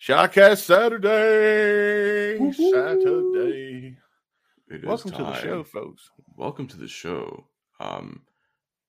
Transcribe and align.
Shotcast 0.00 0.62
Saturday. 0.62 2.38
Saturday. 2.52 3.98
It 4.70 4.76
is 4.76 4.84
Welcome 4.84 5.10
to 5.10 5.18
the 5.18 5.34
show, 5.34 5.62
folks. 5.62 6.10
Welcome 6.36 6.66
to 6.68 6.78
the 6.78 6.88
show. 6.88 7.44
Um, 7.80 8.22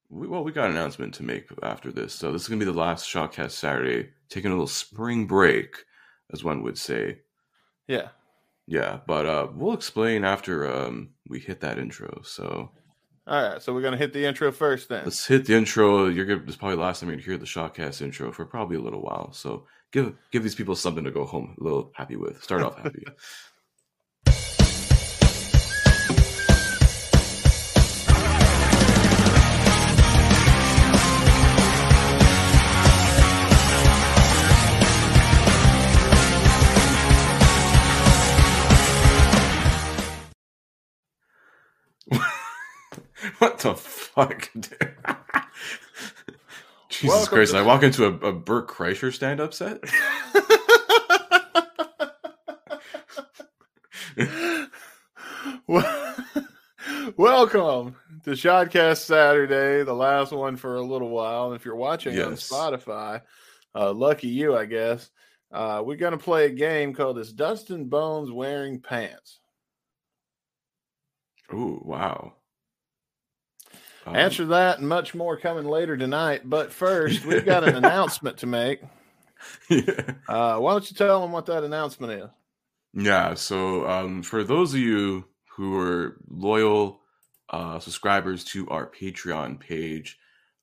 we, 0.09 0.27
well, 0.27 0.45
we 0.45 0.53
got 0.53 0.69
an 0.69 0.77
announcement 0.77 1.13
to 1.15 1.23
make 1.23 1.49
after 1.63 1.91
this. 1.91 2.13
So 2.13 2.31
this 2.31 2.43
is 2.43 2.47
gonna 2.47 2.59
be 2.59 2.65
the 2.65 2.71
last 2.71 3.05
Shotcast 3.05 3.51
Saturday, 3.51 4.11
taking 4.29 4.51
a 4.51 4.53
little 4.53 4.67
spring 4.67 5.27
break, 5.27 5.75
as 6.31 6.45
one 6.45 6.63
would 6.63 6.77
say. 6.77 7.19
Yeah. 7.89 8.09
Yeah, 8.65 8.99
but 9.05 9.25
uh, 9.25 9.47
we'll 9.53 9.73
explain 9.73 10.23
after 10.23 10.73
um, 10.73 11.09
we 11.27 11.39
hit 11.39 11.59
that 11.59 11.77
intro. 11.77 12.21
So 12.23 12.71
All 13.27 13.49
right. 13.49 13.61
So 13.61 13.73
we're 13.73 13.81
gonna 13.81 13.97
hit 13.97 14.13
the 14.13 14.23
intro 14.25 14.49
first 14.53 14.87
then. 14.87 15.03
let's 15.03 15.25
hit 15.27 15.45
the 15.45 15.55
intro. 15.55 16.07
You're 16.07 16.25
gonna. 16.25 16.39
This 16.39 16.51
is 16.51 16.55
probably 16.55 16.77
the 16.77 16.83
last 16.83 17.01
time 17.01 17.09
you're 17.09 17.17
gonna 17.17 17.25
hear 17.25 17.37
the 17.37 17.45
Shotcast 17.45 18.01
intro 18.01 18.31
for 18.31 18.45
probably 18.45 18.77
a 18.77 18.81
little 18.81 19.01
while. 19.01 19.33
So 19.33 19.65
give 19.91 20.15
give 20.31 20.43
these 20.43 20.55
people 20.55 20.75
something 20.75 21.03
to 21.03 21.11
go 21.11 21.25
home 21.25 21.55
a 21.59 21.63
little 21.63 21.91
happy 21.95 22.15
with. 22.15 22.41
Start 22.43 22.63
off 22.63 22.77
happy. 22.77 23.03
what 43.39 43.59
the 43.59 43.75
fuck, 43.75 44.49
dude? 44.53 44.95
Jesus 47.01 47.15
Welcome 47.15 47.35
Christ! 47.35 47.55
I 47.55 47.63
walk 47.63 47.81
into 47.81 48.05
a, 48.05 48.13
a 48.27 48.31
Bert 48.31 48.67
Kreischer 48.67 49.11
stand-up 49.11 49.55
set. 49.55 49.83
Welcome 57.17 57.95
to 58.23 58.29
Shotcast 58.29 58.97
Saturday, 58.97 59.83
the 59.83 59.95
last 59.95 60.31
one 60.31 60.55
for 60.55 60.75
a 60.75 60.81
little 60.83 61.09
while. 61.09 61.47
And 61.47 61.55
if 61.55 61.65
you're 61.65 61.75
watching 61.75 62.19
on 62.19 62.33
Spotify, 62.33 63.23
uh, 63.73 63.91
lucky 63.93 64.27
you, 64.27 64.55
I 64.55 64.65
guess. 64.65 65.09
Uh, 65.51 65.81
we're 65.83 65.97
going 65.97 66.11
to 66.11 66.23
play 66.23 66.45
a 66.45 66.49
game 66.49 66.93
called 66.93 67.17
"Is 67.17 67.33
Dustin 67.33 67.85
Bones 67.85 68.29
Wearing 68.29 68.79
Pants?" 68.79 69.39
Ooh, 71.51 71.81
wow. 71.83 72.35
Um, 74.05 74.15
Answer 74.15 74.45
that 74.45 74.79
and 74.79 74.87
much 74.89 75.13
more 75.13 75.37
coming 75.37 75.65
later 75.65 75.95
tonight. 75.95 76.41
But 76.45 76.71
first, 76.73 77.23
we've 77.25 77.45
got 77.45 77.63
an 77.63 77.75
announcement 77.83 78.37
to 78.39 78.47
make. 78.47 78.81
yeah. 79.69 80.13
Uh, 80.27 80.57
why 80.57 80.71
don't 80.71 80.89
you 80.89 80.95
tell 80.97 81.21
them 81.21 81.31
what 81.31 81.45
that 81.47 81.63
announcement 81.63 82.13
is? 82.13 82.29
Yeah, 82.93 83.35
so 83.35 83.87
um, 83.87 84.21
for 84.23 84.43
those 84.43 84.73
of 84.73 84.79
you 84.79 85.25
who 85.55 85.77
are 85.79 86.17
loyal 86.29 86.99
uh, 87.49 87.79
subscribers 87.79 88.43
to 88.45 88.67
our 88.69 88.89
Patreon 88.89 89.59
page, 89.59 90.17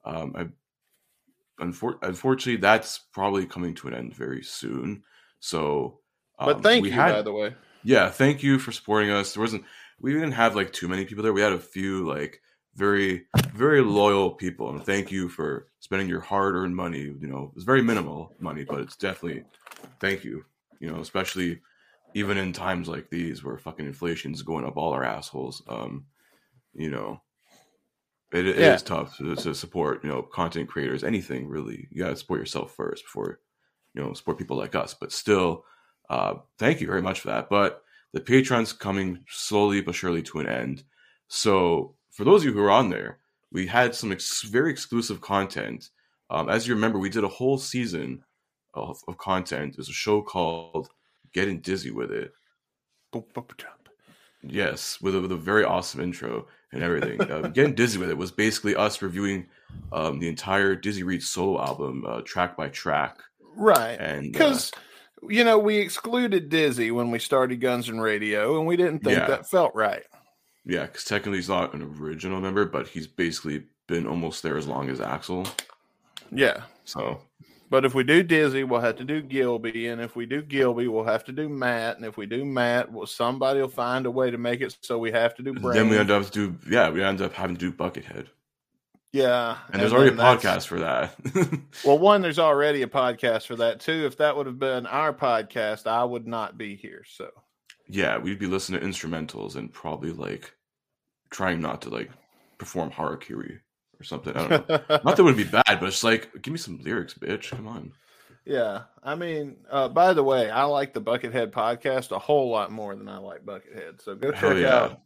um, 0.04 0.34
I, 0.36 1.64
unfor- 1.64 1.98
unfortunately, 2.02 2.60
that's 2.60 2.98
probably 3.12 3.46
coming 3.46 3.74
to 3.76 3.88
an 3.88 3.94
end 3.94 4.14
very 4.14 4.42
soon. 4.42 5.04
So, 5.40 6.00
But 6.38 6.56
um, 6.56 6.62
thank 6.62 6.84
you, 6.84 6.92
had- 6.92 7.12
by 7.12 7.22
the 7.22 7.32
way. 7.32 7.54
yeah, 7.84 8.10
thank 8.10 8.42
you 8.42 8.58
for 8.58 8.72
supporting 8.72 9.10
us. 9.10 9.34
There 9.34 9.40
wasn't, 9.40 9.64
we 10.00 10.12
didn't 10.12 10.32
have 10.32 10.54
like 10.56 10.72
too 10.72 10.88
many 10.88 11.04
people 11.04 11.22
there. 11.24 11.32
We 11.32 11.40
had 11.40 11.52
a 11.52 11.58
few 11.58 12.06
like 12.06 12.40
very, 12.76 13.26
very 13.54 13.80
loyal 13.82 14.30
people, 14.32 14.70
and 14.70 14.84
thank 14.84 15.10
you 15.10 15.28
for 15.28 15.68
spending 15.80 16.08
your 16.08 16.20
hard-earned 16.20 16.76
money. 16.76 17.00
You 17.00 17.28
know, 17.28 17.52
it's 17.54 17.64
very 17.64 17.82
minimal 17.82 18.34
money, 18.38 18.64
but 18.64 18.80
it's 18.80 18.96
definitely 18.96 19.44
thank 20.00 20.24
you. 20.24 20.44
You 20.80 20.90
know, 20.90 21.00
especially 21.00 21.60
even 22.14 22.38
in 22.38 22.52
times 22.52 22.88
like 22.88 23.10
these 23.10 23.44
where 23.44 23.58
fucking 23.58 23.86
inflation's 23.86 24.42
going 24.42 24.64
up 24.64 24.76
all 24.76 24.92
our 24.92 25.04
assholes. 25.04 25.62
Um, 25.68 26.06
you 26.74 26.90
know, 26.90 27.20
it, 28.32 28.46
it 28.46 28.58
is 28.58 28.82
Yeah. 28.82 28.86
tough 28.86 29.16
to, 29.18 29.34
to 29.36 29.54
support 29.54 30.04
you 30.04 30.10
know 30.10 30.22
content 30.22 30.68
creators. 30.68 31.04
Anything 31.04 31.48
really, 31.48 31.88
you 31.90 32.02
gotta 32.02 32.16
support 32.16 32.40
yourself 32.40 32.74
first 32.74 33.04
before 33.04 33.40
you 33.94 34.02
know 34.02 34.12
support 34.12 34.38
people 34.38 34.56
like 34.56 34.74
us. 34.74 34.94
But 34.94 35.12
still, 35.12 35.64
uh, 36.10 36.34
thank 36.58 36.80
you 36.80 36.86
very 36.86 37.02
much 37.02 37.20
for 37.20 37.28
that. 37.28 37.48
But 37.48 37.82
the 38.12 38.20
Patreon's 38.20 38.72
coming 38.72 39.24
slowly 39.28 39.80
but 39.80 39.94
surely 39.94 40.22
to 40.22 40.40
an 40.40 40.48
end. 40.48 40.84
So 41.28 41.94
for 42.18 42.24
those 42.24 42.40
of 42.42 42.46
you 42.46 42.52
who 42.52 42.64
are 42.64 42.70
on 42.72 42.90
there, 42.90 43.18
we 43.52 43.64
had 43.64 43.94
some 43.94 44.10
ex- 44.10 44.42
very 44.42 44.72
exclusive 44.72 45.20
content. 45.20 45.90
Um, 46.30 46.48
as 46.48 46.66
you 46.66 46.74
remember, 46.74 46.98
we 46.98 47.08
did 47.08 47.22
a 47.22 47.28
whole 47.28 47.58
season 47.58 48.24
of, 48.74 48.98
of 49.06 49.16
content. 49.18 49.76
There's 49.76 49.88
a 49.88 49.92
show 49.92 50.20
called 50.20 50.88
Getting 51.32 51.60
Dizzy 51.60 51.92
with 51.92 52.10
It. 52.10 52.32
Yes, 54.42 55.00
with 55.00 55.14
a, 55.14 55.20
with 55.20 55.30
a 55.30 55.36
very 55.36 55.62
awesome 55.62 56.00
intro 56.00 56.48
and 56.72 56.82
everything. 56.82 57.20
um, 57.30 57.52
Getting 57.52 57.76
Dizzy 57.76 57.98
with 58.00 58.10
It 58.10 58.18
was 58.18 58.32
basically 58.32 58.74
us 58.74 59.00
reviewing 59.00 59.46
um, 59.92 60.18
the 60.18 60.28
entire 60.28 60.74
Dizzy 60.74 61.04
Reed 61.04 61.22
solo 61.22 61.62
album, 61.64 62.04
uh, 62.04 62.22
track 62.22 62.56
by 62.56 62.68
track. 62.68 63.18
Right. 63.54 63.96
And 64.00 64.26
uh, 64.26 64.30
Because, 64.32 64.72
you 65.28 65.44
know, 65.44 65.56
we 65.60 65.78
excluded 65.78 66.48
Dizzy 66.48 66.90
when 66.90 67.12
we 67.12 67.20
started 67.20 67.60
Guns 67.60 67.88
and 67.88 68.02
Radio, 68.02 68.58
and 68.58 68.66
we 68.66 68.76
didn't 68.76 69.04
think 69.04 69.18
Yeah. 69.18 69.28
that 69.28 69.48
felt 69.48 69.72
right. 69.76 70.02
Yeah, 70.68 70.82
because 70.86 71.04
technically 71.04 71.38
he's 71.38 71.48
not 71.48 71.72
an 71.74 71.82
original 71.98 72.40
member, 72.40 72.66
but 72.66 72.86
he's 72.88 73.06
basically 73.08 73.64
been 73.86 74.06
almost 74.06 74.42
there 74.42 74.56
as 74.58 74.66
long 74.68 74.90
as 74.90 75.00
Axl. 75.00 75.50
Yeah. 76.30 76.62
So 76.84 77.22
But 77.70 77.84
if 77.86 77.94
we 77.94 78.04
do 78.04 78.22
Dizzy, 78.22 78.64
we'll 78.64 78.80
have 78.82 78.96
to 78.96 79.04
do 79.04 79.22
Gilby. 79.22 79.88
And 79.88 80.00
if 80.00 80.14
we 80.14 80.26
do 80.26 80.42
Gilby, 80.42 80.86
we'll 80.88 81.04
have 81.04 81.24
to 81.24 81.32
do 81.32 81.48
Matt. 81.48 81.96
And 81.96 82.04
if 82.04 82.18
we 82.18 82.26
do 82.26 82.44
Matt, 82.44 82.92
well, 82.92 83.06
somebody 83.06 83.60
will 83.60 83.68
find 83.68 84.04
a 84.04 84.10
way 84.10 84.30
to 84.30 84.36
make 84.38 84.60
it 84.60 84.76
so 84.82 84.98
we 84.98 85.10
have 85.12 85.34
to 85.36 85.42
do 85.42 85.54
Brandon. 85.54 85.72
then 85.72 85.88
we 85.88 85.96
end 85.98 86.10
up 86.10 86.30
do 86.30 86.56
yeah, 86.70 86.90
we 86.90 87.02
end 87.02 87.22
up 87.22 87.32
having 87.32 87.56
to 87.56 87.60
do 87.60 87.72
Buckethead, 87.72 88.26
Yeah. 89.12 89.56
and, 89.72 89.80
there's 89.80 89.92
already 89.94 90.14
a 90.14 90.18
podcast 90.18 90.66
for 90.66 90.80
that. 90.80 91.14
Well, 91.84 91.98
one, 91.98 92.20
there's 92.20 92.38
already 92.38 92.82
a 92.82 92.86
podcast 92.88 93.46
for 93.46 93.56
that, 93.56 93.80
too. 93.80 94.04
If 94.04 94.18
that 94.18 94.36
would 94.36 94.46
have 94.46 94.58
been 94.58 94.86
our 94.86 95.14
podcast, 95.14 95.86
I 95.86 96.04
would 96.04 96.26
not 96.26 96.58
be 96.58 96.76
here. 96.76 97.04
So, 97.08 97.30
yeah, 97.88 98.18
we'd 98.18 98.38
be 98.38 98.46
listening 98.46 98.80
to 98.80 98.86
instrumentals 98.86 99.56
and 99.56 99.72
probably 99.72 100.10
like 100.12 100.52
trying 101.30 101.60
not 101.60 101.82
to 101.82 101.90
like 101.90 102.10
perform 102.58 102.90
harakiri 102.90 103.58
or 104.00 104.04
something. 104.04 104.36
I 104.36 104.48
don't 104.48 104.68
know. 104.68 104.80
not 104.90 105.04
that 105.04 105.18
it 105.18 105.22
would 105.22 105.36
be 105.36 105.44
bad, 105.44 105.64
but 105.66 105.84
it's 105.84 106.04
like 106.04 106.30
give 106.42 106.52
me 106.52 106.58
some 106.58 106.80
lyrics, 106.82 107.14
bitch. 107.14 107.50
Come 107.50 107.68
on. 107.68 107.92
Yeah, 108.44 108.84
I 109.02 109.14
mean, 109.14 109.56
uh, 109.70 109.88
by 109.88 110.14
the 110.14 110.22
way, 110.22 110.50
I 110.50 110.64
like 110.64 110.94
the 110.94 111.02
Buckethead 111.02 111.50
podcast 111.50 112.12
a 112.12 112.18
whole 112.18 112.50
lot 112.50 112.72
more 112.72 112.96
than 112.96 113.06
I 113.06 113.18
like 113.18 113.44
Buckethead. 113.44 114.02
So 114.02 114.14
go 114.14 114.32
check 114.32 114.56
yeah. 114.56 114.74
out 114.74 115.00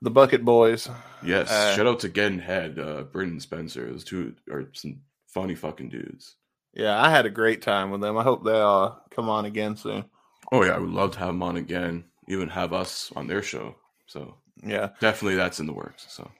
the 0.00 0.10
Bucket 0.10 0.44
Boys. 0.44 0.88
Yes, 1.22 1.50
Uh, 1.50 1.74
shout 1.74 1.86
out 1.86 2.00
to 2.00 2.08
Getting 2.08 2.38
Head, 2.38 2.78
uh, 2.78 3.02
Brendan 3.02 3.40
Spencer. 3.40 3.90
Those 3.90 4.04
two 4.04 4.34
are 4.50 4.70
some 4.72 5.00
funny 5.26 5.54
fucking 5.54 5.90
dudes. 5.90 6.36
Yeah, 6.72 6.98
I 6.98 7.10
had 7.10 7.26
a 7.26 7.30
great 7.30 7.60
time 7.62 7.90
with 7.90 8.00
them. 8.00 8.16
I 8.16 8.22
hope 8.22 8.44
they 8.44 8.58
uh, 8.58 8.90
come 9.10 9.28
on 9.28 9.44
again 9.44 9.76
soon. 9.76 10.04
Oh 10.52 10.64
yeah, 10.64 10.72
I 10.72 10.78
would 10.78 10.90
love 10.90 11.12
to 11.12 11.18
have 11.18 11.28
them 11.28 11.42
on 11.42 11.56
again. 11.56 12.04
Even 12.28 12.48
have 12.48 12.72
us 12.72 13.12
on 13.16 13.26
their 13.26 13.42
show. 13.42 13.74
So 14.06 14.36
Yeah. 14.64 14.90
definitely 15.00 15.36
that's 15.36 15.60
in 15.60 15.66
the 15.66 15.72
works. 15.72 16.06
So 16.08 16.30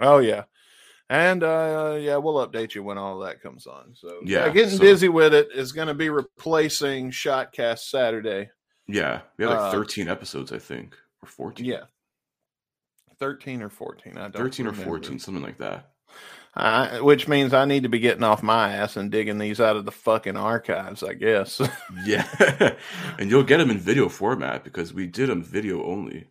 Oh 0.00 0.18
yeah. 0.18 0.44
And 1.08 1.42
uh, 1.44 1.96
yeah, 2.00 2.16
we'll 2.16 2.44
update 2.46 2.74
you 2.74 2.82
when 2.82 2.98
all 2.98 3.20
that 3.20 3.40
comes 3.40 3.66
on. 3.66 3.94
So 3.94 4.20
Yeah, 4.24 4.48
getting 4.50 4.76
so- 4.76 4.80
busy 4.80 5.08
with 5.08 5.32
it 5.34 5.48
is 5.54 5.72
going 5.72 5.88
to 5.88 5.94
be 5.94 6.08
replacing 6.10 7.12
Shotcast 7.12 7.88
Saturday. 7.88 8.50
yeah, 8.88 9.20
we 9.38 9.44
have 9.44 9.52
like 9.54 9.60
Uh, 9.68 9.70
13 9.72 10.08
episodes, 10.08 10.52
I 10.52 10.58
think, 10.58 10.96
or 11.22 11.28
14. 11.28 11.64
Yeah, 11.64 11.84
thirteen 13.18 13.62
or 13.62 13.68
fourteen. 13.70 14.18
I 14.18 14.22
don't 14.28 14.32
13 14.36 14.66
or 14.66 14.72
14, 14.72 15.18
something 15.18 15.42
like 15.42 15.58
that. 15.58 15.90
I, 16.54 17.00
which 17.02 17.28
means 17.28 17.52
I 17.52 17.66
need 17.66 17.82
to 17.82 17.88
be 17.90 17.98
getting 17.98 18.22
off 18.24 18.42
my 18.42 18.72
ass 18.74 18.96
and 18.96 19.10
digging 19.10 19.36
these 19.38 19.60
out 19.60 19.76
of 19.76 19.84
the 19.84 19.92
fucking 19.92 20.36
archives, 20.38 21.02
I 21.02 21.12
guess. 21.14 21.60
Yeah, 22.04 22.26
and 23.18 23.30
you'll 23.30 23.42
get 23.44 23.58
them 23.58 23.70
in 23.70 23.78
video 23.78 24.08
format 24.08 24.64
because 24.64 24.92
we 24.94 25.06
did 25.06 25.28
them 25.28 25.42
video 25.42 25.84
only. 25.84 26.26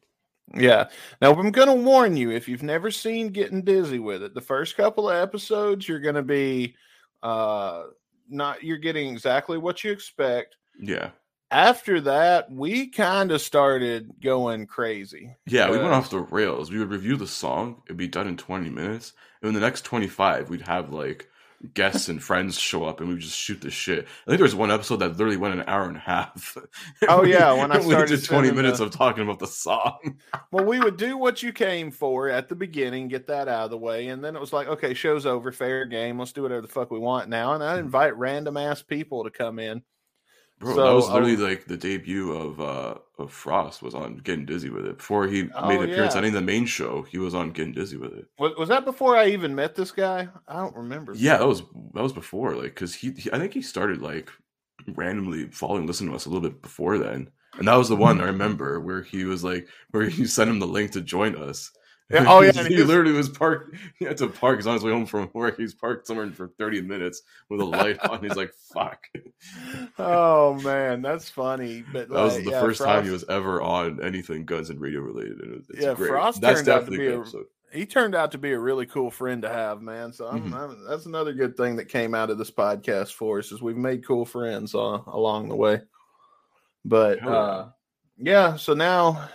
Yeah. 0.53 0.89
Now 1.21 1.33
I'm 1.33 1.51
going 1.51 1.67
to 1.67 1.73
warn 1.73 2.15
you 2.17 2.31
if 2.31 2.47
you've 2.47 2.63
never 2.63 2.91
seen 2.91 3.29
Getting 3.29 3.61
Dizzy 3.63 3.99
with 3.99 4.21
it, 4.23 4.33
the 4.33 4.41
first 4.41 4.77
couple 4.77 5.09
of 5.09 5.15
episodes 5.15 5.87
you're 5.87 5.99
going 5.99 6.15
to 6.15 6.21
be 6.23 6.75
uh 7.23 7.85
not 8.29 8.63
you're 8.63 8.77
getting 8.77 9.11
exactly 9.11 9.57
what 9.57 9.83
you 9.83 9.91
expect. 9.91 10.57
Yeah, 10.79 11.11
After 11.51 12.01
that, 12.01 12.51
we 12.51 12.87
kind 12.87 13.31
of 13.31 13.41
started 13.41 14.11
going 14.21 14.67
crazy. 14.67 15.35
yeah, 15.45 15.69
we 15.69 15.77
went 15.77 15.93
off 15.93 16.09
the 16.09 16.19
rails. 16.19 16.69
We 16.71 16.79
would 16.79 16.89
review 16.91 17.15
the 17.17 17.27
song; 17.27 17.81
it'd 17.85 17.97
be 17.97 18.07
done 18.07 18.27
in 18.27 18.35
20 18.37 18.69
minutes, 18.69 19.13
and 19.41 19.49
in 19.49 19.53
the 19.55 19.61
next 19.61 19.81
25, 19.85 20.49
we'd 20.49 20.61
have 20.61 20.91
like 20.91 21.29
guests 21.73 22.09
and 22.09 22.21
friends 22.21 22.59
show 22.59 22.85
up, 22.85 22.99
and 22.99 23.09
we 23.09 23.17
just 23.17 23.37
shoot 23.37 23.61
the 23.61 23.71
shit. 23.71 24.05
I 24.05 24.29
think 24.29 24.37
there 24.37 24.43
was 24.43 24.55
one 24.55 24.71
episode 24.71 24.97
that 24.97 25.11
literally 25.11 25.37
went 25.37 25.59
an 25.59 25.63
hour 25.67 25.87
and 25.87 25.97
a 25.97 26.01
half. 26.01 26.57
Oh, 27.07 27.23
yeah, 27.23 27.51
when 27.53 27.71
I 27.71 27.77
we 27.85 27.91
started 27.91 28.23
20 28.23 28.51
minutes 28.51 28.79
the- 28.79 28.85
of 28.85 28.91
talking 28.91 29.23
about 29.23 29.39
the 29.39 29.47
song. 29.47 30.17
Well, 30.51 30.65
we 30.65 30.79
would 30.79 30.97
do 30.97 31.17
what 31.17 31.43
you 31.43 31.51
came 31.51 31.91
for 31.91 32.29
at 32.29 32.47
the 32.47 32.55
beginning, 32.55 33.09
get 33.09 33.27
that 33.27 33.47
out 33.47 33.65
of 33.65 33.71
the 33.71 33.77
way, 33.77 34.07
and 34.07 34.23
then 34.23 34.35
it 34.35 34.39
was 34.39 34.53
like, 34.53 34.67
okay, 34.67 34.93
show's 34.93 35.25
over, 35.25 35.51
fair 35.51 35.85
game. 35.85 36.17
Let's 36.17 36.31
do 36.31 36.43
whatever 36.43 36.61
the 36.61 36.67
fuck 36.67 36.91
we 36.91 36.99
want 36.99 37.29
now. 37.29 37.53
And 37.53 37.63
I 37.63 37.73
hmm. 37.73 37.85
invite 37.85 38.17
random 38.17 38.55
ass 38.55 38.81
people 38.81 39.23
to 39.23 39.29
come 39.29 39.59
in. 39.59 39.81
Bro, 40.59 40.75
So, 40.75 40.83
that 40.83 40.91
was 40.93 41.09
literally 41.09 41.37
like 41.37 41.65
the 41.65 41.77
debut 41.77 42.31
of 42.31 42.59
uh 42.59 42.95
of 43.17 43.31
Frost 43.31 43.81
was 43.81 43.95
on 43.95 44.17
Getting 44.17 44.45
Dizzy 44.45 44.69
with 44.69 44.85
It. 44.85 44.97
Before 44.97 45.27
he 45.27 45.49
Oh, 45.53 45.67
made 45.67 45.81
an 45.81 45.83
appearance 45.85 46.13
yeah. 46.13 46.19
on 46.19 46.23
any 46.25 46.29
of 46.29 46.33
the 46.33 46.41
main 46.41 46.65
show, 46.65 47.03
he 47.03 47.17
was 47.17 47.33
on 47.35 47.51
Getting 47.51 47.73
Dizzy 47.73 47.97
with 47.97 48.13
It. 48.13 48.25
Was, 48.37 48.55
was 48.57 48.69
that 48.69 48.85
before 48.85 49.15
I 49.17 49.27
even 49.27 49.55
met 49.55 49.75
this 49.75 49.91
guy? 49.91 50.27
I 50.47 50.55
don't 50.57 50.75
remember. 50.75 51.13
Yeah, 51.13 51.37
that 51.37 51.47
was 51.47 51.61
that 51.93 52.03
was 52.03 52.13
before, 52.13 52.55
like, 52.55 52.73
because 52.75 52.93
he, 52.93 53.11
he, 53.11 53.31
I 53.31 53.39
think 53.39 53.53
he 53.53 53.61
started 53.61 54.01
like 54.01 54.29
randomly 54.87 55.49
following, 55.51 55.87
listening 55.87 56.09
to 56.11 56.15
us 56.15 56.25
a 56.25 56.29
little 56.29 56.47
bit 56.47 56.61
before 56.61 56.97
then, 56.97 57.29
and 57.57 57.67
that 57.67 57.75
was 57.75 57.89
the 57.89 57.95
one 57.95 58.19
I 58.19 58.25
remember 58.25 58.79
where 58.81 59.01
he 59.03 59.23
was 59.25 59.43
like, 59.43 59.67
where 59.91 60.09
you 60.09 60.25
sent 60.27 60.49
him 60.49 60.59
the 60.59 60.67
link 60.67 60.91
to 60.91 61.01
join 61.01 61.35
us. 61.35 61.71
Yeah, 62.11 62.25
oh, 62.29 62.41
yeah, 62.41 62.51
he, 62.51 62.75
he 62.75 62.83
literally 62.83 63.13
was 63.13 63.29
parked. 63.29 63.75
He 63.97 64.05
had 64.05 64.17
to 64.17 64.27
park. 64.27 64.57
He's 64.57 64.67
on 64.67 64.75
his 64.75 64.83
way 64.83 64.91
home 64.91 65.05
from 65.07 65.29
work. 65.33 65.57
He's 65.57 65.73
parked 65.73 66.05
somewhere 66.05 66.29
for 66.31 66.49
thirty 66.49 66.81
minutes 66.81 67.23
with 67.49 67.59
a 67.61 67.65
light 67.65 67.97
on. 68.07 68.21
He's 68.23 68.35
like, 68.35 68.53
"Fuck." 68.73 69.07
oh 69.97 70.53
man, 70.63 71.01
that's 71.01 71.29
funny. 71.29 71.83
But 71.91 72.09
That 72.09 72.15
was 72.21 72.35
the 72.35 72.51
yeah, 72.51 72.59
first 72.61 72.81
time 72.81 73.03
he 73.05 73.09
was 73.09 73.25
ever 73.29 73.61
on 73.61 74.03
anything 74.03 74.45
guns 74.45 74.69
and 74.69 74.79
radio 74.79 75.01
related. 75.01 75.39
And 75.41 75.63
it's 75.69 75.81
Yeah, 75.81 75.93
great. 75.95 76.09
Frost 76.09 76.41
That's 76.41 76.59
turned 76.59 76.69
out 76.69 76.73
to 76.73 76.79
definitely 76.81 76.97
be 76.99 77.07
a 77.07 77.11
good 77.15 77.21
episode. 77.21 77.45
he 77.73 77.85
turned 77.85 78.15
out 78.15 78.31
to 78.33 78.37
be 78.37 78.51
a 78.53 78.59
really 78.59 78.85
cool 78.85 79.09
friend 79.09 79.41
to 79.41 79.49
have, 79.49 79.81
man. 79.81 80.13
So 80.13 80.27
I'm, 80.27 80.51
Mhm. 80.51 80.53
I'm- 80.55 80.85
that's 80.87 81.07
another 81.07 81.33
good 81.33 81.57
thing 81.57 81.75
that 81.77 81.85
came 81.85 82.13
out 82.13 82.29
of 82.29 82.37
this 82.37 82.51
podcast 82.51 83.13
for 83.13 83.39
us 83.39 83.51
is 83.51 83.61
we've 83.63 83.75
made 83.75 84.05
cool 84.05 84.25
friends 84.25 84.75
uh, 84.75 84.99
along 85.07 85.49
the 85.49 85.55
way. 85.55 85.81
But 86.85 87.23
uh, 87.25 87.69
yeah, 88.17 88.57
so 88.57 88.75
now 88.75 89.27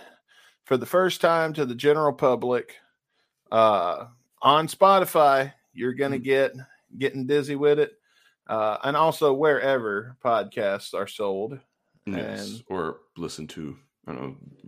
for 0.71 0.77
the 0.77 0.85
first 0.85 1.19
time 1.19 1.51
to 1.51 1.65
the 1.65 1.75
general 1.75 2.13
public 2.13 2.77
uh, 3.51 4.05
on 4.41 4.67
Spotify, 4.67 5.51
you're 5.73 5.91
gonna 5.91 6.17
Mm. 6.17 6.23
get 6.23 6.53
getting 6.97 7.27
dizzy 7.27 7.57
with 7.57 7.77
it, 7.77 7.91
uh, 8.47 8.77
and 8.81 8.95
also 8.95 9.33
wherever 9.33 10.15
podcasts 10.23 10.93
are 10.93 11.07
sold. 11.07 11.59
Yes, 12.05 12.47
and- 12.49 12.63
or 12.69 12.99
listen 13.17 13.47
to. 13.47 13.75
I 14.07 14.13
don't 14.13 14.21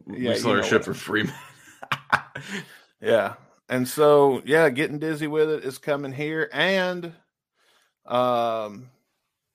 know. 0.07 0.15
Yeah, 0.17 0.31
we 0.31 0.35
sell 0.39 0.51
our 0.51 0.63
shit 0.63 0.83
for 0.83 0.94
free. 0.94 1.29
Yeah. 3.01 3.35
And 3.69 3.88
so, 3.88 4.41
yeah, 4.45 4.69
getting 4.69 5.00
dizzy 5.00 5.27
with 5.27 5.50
it 5.50 5.63
is 5.63 5.77
coming 5.77 6.11
here. 6.11 6.50
And 6.51 7.13
um 8.05 8.89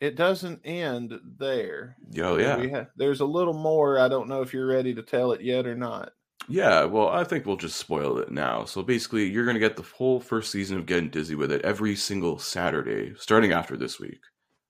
it 0.01 0.17
doesn't 0.17 0.65
end 0.65 1.21
there. 1.39 1.97
Yo, 2.11 2.39
yeah. 2.39 2.57
We 2.57 2.71
ha- 2.71 2.87
there's 2.97 3.21
a 3.21 3.27
little 3.27 3.53
more. 3.53 3.99
I 3.99 4.09
don't 4.09 4.29
know 4.29 4.41
if 4.41 4.55
you're 4.55 4.67
ready 4.67 4.95
to 4.95 5.03
tell 5.03 5.33
it 5.33 5.43
yet 5.43 5.67
or 5.67 5.75
not. 5.75 6.13
Yeah, 6.51 6.85
well, 6.85 7.09
I 7.09 7.25
think 7.25 7.45
we'll 7.45 7.57
just 7.57 7.77
spoil 7.77 8.19
it 8.19 8.31
now. 8.31 8.65
So 8.65 8.83
basically, 8.83 9.29
you're 9.29 9.45
going 9.45 9.55
to 9.55 9.61
get 9.61 9.77
the 9.77 9.83
whole 9.83 10.19
first 10.19 10.51
season 10.51 10.79
of 10.79 10.87
Getting 10.87 11.11
Dizzy 11.11 11.35
with 11.35 11.53
It 11.53 11.63
every 11.63 11.95
single 11.95 12.39
Saturday, 12.39 13.15
starting 13.19 13.53
after 13.53 13.77
this 13.77 14.01
week, 14.01 14.21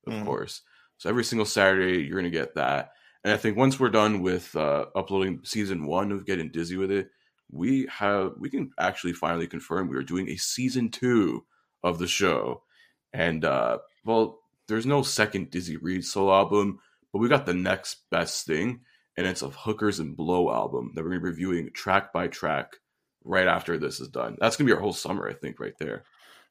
of 0.06 0.12
Mhm. 0.12 0.24
course. 0.24 0.62
So 0.96 1.08
every 1.08 1.22
single 1.24 1.46
Saturday, 1.46 2.02
you're 2.02 2.20
going 2.20 2.24
to 2.24 2.30
get 2.30 2.56
that. 2.56 2.92
And 3.22 3.32
I 3.32 3.36
think 3.36 3.56
once 3.56 3.78
we're 3.78 3.90
done 3.90 4.22
with 4.22 4.54
uh, 4.56 4.86
uploading 4.96 5.44
season 5.44 5.86
one 5.86 6.10
of 6.10 6.26
Getting 6.26 6.50
Dizzy 6.50 6.76
with 6.76 6.90
It, 6.90 7.10
we 7.50 7.86
have 7.86 8.32
we 8.38 8.50
can 8.50 8.72
actually 8.78 9.12
finally 9.12 9.46
confirm 9.46 9.88
we 9.88 9.96
are 9.96 10.02
doing 10.02 10.28
a 10.28 10.36
season 10.36 10.90
two 10.90 11.46
of 11.84 11.98
the 11.98 12.08
show. 12.08 12.64
And 13.12 13.44
uh, 13.44 13.78
well, 14.04 14.40
there's 14.66 14.86
no 14.86 15.02
second 15.02 15.50
Dizzy 15.50 15.76
Reed 15.76 16.04
solo 16.04 16.34
album, 16.34 16.80
but 17.12 17.20
we 17.20 17.28
got 17.28 17.46
the 17.46 17.54
next 17.54 18.08
best 18.10 18.46
thing 18.46 18.80
and 19.18 19.26
it's 19.26 19.42
a 19.42 19.48
Hookers 19.48 19.98
and 19.98 20.16
Blow 20.16 20.48
album 20.54 20.92
that 20.94 21.02
we're 21.02 21.10
gonna 21.10 21.20
be 21.20 21.26
reviewing 21.26 21.70
track 21.74 22.12
by 22.12 22.28
track 22.28 22.76
right 23.24 23.48
after 23.48 23.76
this 23.76 23.98
is 23.98 24.06
done. 24.08 24.36
That's 24.40 24.56
gonna 24.56 24.68
be 24.68 24.72
our 24.74 24.80
whole 24.80 24.92
summer, 24.92 25.28
I 25.28 25.34
think, 25.34 25.58
right 25.58 25.74
there. 25.80 26.04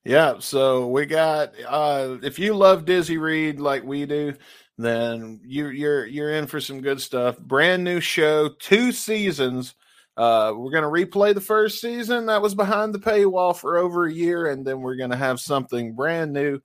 Yeah, 0.03 0.35
so 0.39 0.87
we 0.87 1.05
got 1.05 1.53
uh 1.65 2.17
if 2.21 2.37
you 2.39 2.53
love 2.55 2.83
Dizzy 2.85 3.17
Reed 3.17 3.61
like 3.61 3.83
we 3.85 4.05
do, 4.05 4.33
then 4.77 5.39
you 5.45 5.69
you're 5.69 6.05
you're 6.05 6.33
in 6.33 6.45
for 6.45 6.59
some 6.59 6.81
good 6.81 6.99
stuff. 7.01 7.39
Brand 7.39 7.85
new 7.85 8.01
show, 8.01 8.49
two 8.59 8.91
seasons. 8.91 9.73
Uh 10.17 10.51
we're 10.53 10.71
gonna 10.71 10.87
replay 10.87 11.33
the 11.33 11.39
first 11.41 11.79
season 11.79 12.25
that 12.25 12.41
was 12.41 12.53
behind 12.53 12.93
the 12.93 12.99
paywall 12.99 13.55
for 13.55 13.77
over 13.77 14.05
a 14.07 14.13
year, 14.13 14.47
and 14.47 14.67
then 14.67 14.81
we're 14.81 14.97
gonna 14.97 15.15
have 15.15 15.39
something 15.39 15.95
brand 15.95 16.33
new 16.33 16.59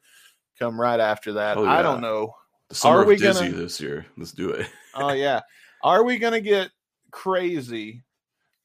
come 0.58 0.80
right 0.80 0.98
after 1.00 1.34
that. 1.34 1.56
Oh, 1.58 1.64
I 1.66 1.82
don't 1.82 2.00
know. 2.00 2.34
The 2.70 2.74
summer 2.74 2.98
Are 3.02 3.04
we 3.04 3.16
Dizzy 3.16 3.50
gonna- 3.50 3.62
this 3.62 3.80
year. 3.80 4.06
Let's 4.16 4.32
do 4.32 4.50
it. 4.50 4.66
Oh 4.96 5.12
yeah. 5.12 5.40
Are 5.82 6.04
we 6.04 6.18
gonna 6.18 6.40
get 6.40 6.70
crazy 7.10 8.02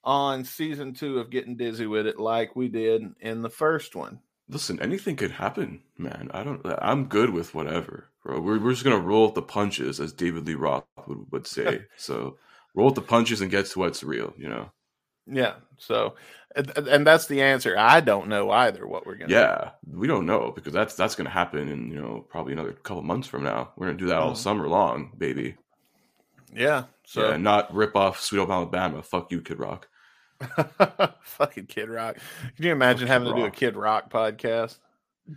on 0.03 0.43
season 0.43 0.93
two 0.93 1.19
of 1.19 1.29
getting 1.29 1.57
dizzy 1.57 1.85
with 1.87 2.07
it 2.07 2.19
like 2.19 2.55
we 2.55 2.67
did 2.67 3.03
in 3.19 3.41
the 3.41 3.49
first 3.49 3.95
one? 3.95 4.19
Listen, 4.49 4.81
anything 4.81 5.15
could 5.15 5.31
happen, 5.31 5.81
man. 5.97 6.29
I 6.33 6.43
don't. 6.43 6.61
I'm 6.81 7.05
good 7.05 7.29
with 7.31 7.53
whatever, 7.53 8.09
bro. 8.23 8.39
We're 8.39 8.59
we're 8.59 8.71
just 8.71 8.83
gonna 8.83 8.99
roll 8.99 9.25
with 9.25 9.35
the 9.35 9.41
punches, 9.41 9.99
as 9.99 10.13
David 10.13 10.47
Lee 10.47 10.55
Roth 10.55 10.85
would, 11.07 11.31
would 11.31 11.47
say. 11.47 11.81
so 11.97 12.37
roll 12.73 12.85
with 12.87 12.95
the 12.95 13.01
punches 13.01 13.41
and 13.41 13.51
get 13.51 13.65
to 13.65 13.79
what's 13.79 14.03
real. 14.03 14.33
You 14.37 14.49
know. 14.49 14.71
Yeah. 15.29 15.55
So, 15.77 16.15
and, 16.55 17.05
that's 17.05 17.27
the 17.27 17.41
answer. 17.41 17.75
I 17.77 17.99
don't 17.99 18.29
know 18.29 18.49
either 18.49 18.87
what 18.87 19.05
we're 19.05 19.15
gonna. 19.15 19.33
Yeah, 19.33 19.71
we 19.91 20.07
don't 20.07 20.25
know 20.25 20.51
because 20.55 20.71
that's 20.71 20.95
that's 20.95 21.15
gonna 21.15 21.29
happen 21.29 21.67
in 21.67 21.91
you 21.91 22.01
know 22.01 22.25
probably 22.29 22.53
another 22.53 22.71
couple 22.71 23.03
months 23.03 23.27
from 23.27 23.43
now. 23.43 23.73
We're 23.75 23.87
gonna 23.87 23.97
do 23.97 24.07
that 24.07 24.19
all 24.19 24.31
Mhm. 24.31 24.37
summer 24.37 24.69
long, 24.69 25.11
baby. 25.17 25.57
Yeah. 26.53 26.83
So, 27.05 27.29
yeah, 27.29 27.37
not 27.37 27.73
rip 27.73 27.95
off 27.95 28.19
Sweet 28.19 28.39
Home 28.39 28.51
Alabama. 28.51 29.01
Fuck 29.01 29.31
you, 29.31 29.41
Kid 29.41 29.59
Rock. 29.59 29.87
fucking 31.21 31.65
Kid 31.67 31.89
Rock. 31.89 32.17
Can 32.55 32.65
you 32.65 32.71
imagine 32.71 33.07
Fuck 33.07 33.07
Kid 33.07 33.13
having 33.13 33.33
to 33.33 33.39
do 33.41 33.45
a 33.45 33.51
Kid 33.51 33.75
Rock 33.75 34.09
podcast? 34.11 34.77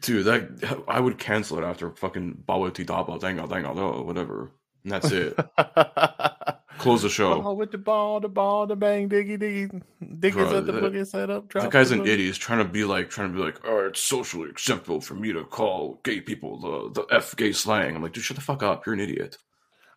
Dude, 0.01 0.25
that 0.27 0.85
I 0.87 1.01
would 1.01 1.19
cancel 1.19 1.59
it 1.59 1.65
after 1.65 1.91
fucking 1.91 2.45
Bawa 2.47 2.73
Ti 2.73 2.85
Daba 2.85 3.19
Dango 3.19 3.47
Dango 3.47 3.75
Do, 3.75 4.03
whatever. 4.03 4.53
And 4.85 4.93
that's 4.93 5.11
it. 5.11 5.37
Close 6.79 7.03
the 7.03 7.11
show. 7.11 7.41
Ball 7.43 7.57
with 7.57 7.73
the 7.73 7.79
ball, 7.79 8.21
the 8.21 8.29
ball, 8.29 8.67
the 8.67 8.77
bang, 8.77 9.09
diggy, 9.09 9.37
diggy, 9.39 9.83
diggy's 10.03 10.33
Bro, 10.35 10.57
at 10.59 10.67
the 10.67 10.73
that- 10.73 10.83
boogie 10.83 11.07
set 11.07 11.29
up. 11.29 11.49
Drop 11.49 11.71
guy's 11.71 11.91
an 11.91 12.01
idiot. 12.03 12.21
He's 12.21 12.39
trying 12.39 12.61
to 12.61 12.65
be 12.65 12.85
like, 12.85 13.11
trying 13.11 13.33
to 13.33 13.37
be 13.37 13.45
like, 13.45 13.61
oh, 13.65 13.87
it's 13.87 14.01
socially 14.01 14.49
acceptable 14.49 15.01
for 15.01 15.15
me 15.15 15.33
to 15.33 15.45
call 15.45 16.01
gay 16.05 16.21
people 16.21 16.59
the 16.93 17.03
the 17.03 17.15
f 17.15 17.37
gay 17.37 17.53
slang. 17.53 17.97
I'm 17.97 18.03
like, 18.03 18.13
dude, 18.13 18.25
shut 18.25 18.37
the 18.37 18.43
fuck 18.43 18.63
up. 18.63 18.87
You're 18.87 18.95
an 18.95 19.01
idiot. 19.01 19.37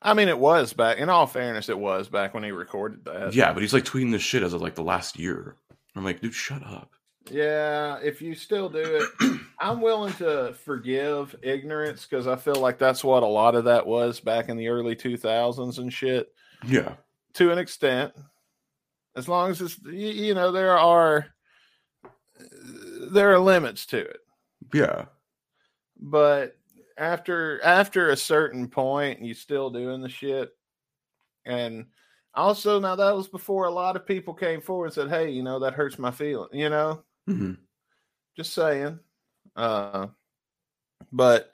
I 0.03 0.13
mean, 0.13 0.27
it 0.27 0.37
was 0.37 0.73
back. 0.73 0.97
In 0.97 1.09
all 1.09 1.25
fairness, 1.25 1.69
it 1.69 1.79
was 1.79 2.09
back 2.09 2.33
when 2.33 2.43
he 2.43 2.51
recorded 2.51 3.05
that. 3.05 3.33
Yeah, 3.33 3.53
but 3.53 3.61
he's 3.61 3.73
like 3.73 3.85
tweeting 3.85 4.11
this 4.11 4.21
shit 4.21 4.43
as 4.43 4.53
of 4.53 4.61
like 4.61 4.75
the 4.75 4.83
last 4.83 5.17
year. 5.17 5.55
I'm 5.95 6.03
like, 6.03 6.21
dude, 6.21 6.33
shut 6.33 6.63
up. 6.65 6.91
Yeah, 7.31 7.99
if 8.03 8.21
you 8.21 8.35
still 8.35 8.67
do 8.67 8.81
it, 9.21 9.39
I'm 9.59 9.79
willing 9.79 10.13
to 10.15 10.53
forgive 10.65 11.35
ignorance 11.41 12.05
because 12.05 12.27
I 12.27 12.35
feel 12.35 12.55
like 12.55 12.77
that's 12.77 13.03
what 13.03 13.23
a 13.23 13.27
lot 13.27 13.55
of 13.55 13.63
that 13.65 13.87
was 13.87 14.19
back 14.19 14.49
in 14.49 14.57
the 14.57 14.67
early 14.67 14.95
2000s 14.95 15.77
and 15.77 15.93
shit 15.93 16.33
Yeah, 16.67 16.95
to 17.35 17.51
an 17.51 17.59
extent. 17.59 18.13
As 19.15 19.29
long 19.29 19.51
as 19.51 19.61
it's, 19.61 19.79
you, 19.85 20.09
you 20.09 20.33
know, 20.33 20.51
there 20.51 20.77
are 20.77 21.27
there 23.11 23.31
are 23.31 23.39
limits 23.39 23.85
to 23.87 23.99
it, 23.99 24.19
yeah, 24.73 25.05
but 25.97 26.57
after 26.97 27.61
after 27.63 28.09
a 28.09 28.17
certain 28.17 28.67
point, 28.67 29.21
you 29.21 29.33
still 29.33 29.69
doing 29.69 30.01
the 30.01 30.09
shit, 30.09 30.51
and 31.45 31.85
also 32.33 32.79
now 32.79 32.95
that 32.95 33.15
was 33.15 33.27
before 33.27 33.65
a 33.65 33.71
lot 33.71 33.95
of 33.95 34.05
people 34.07 34.33
came 34.33 34.61
forward 34.61 34.85
and 34.85 34.93
said, 34.93 35.09
"Hey, 35.09 35.29
you 35.29 35.43
know 35.43 35.59
that 35.59 35.73
hurts 35.73 35.99
my 35.99 36.11
feeling," 36.11 36.49
you 36.53 36.69
know. 36.69 37.03
hmm 37.27 37.53
just 38.35 38.53
saying 38.53 38.97
uh 39.55 40.07
but 41.11 41.51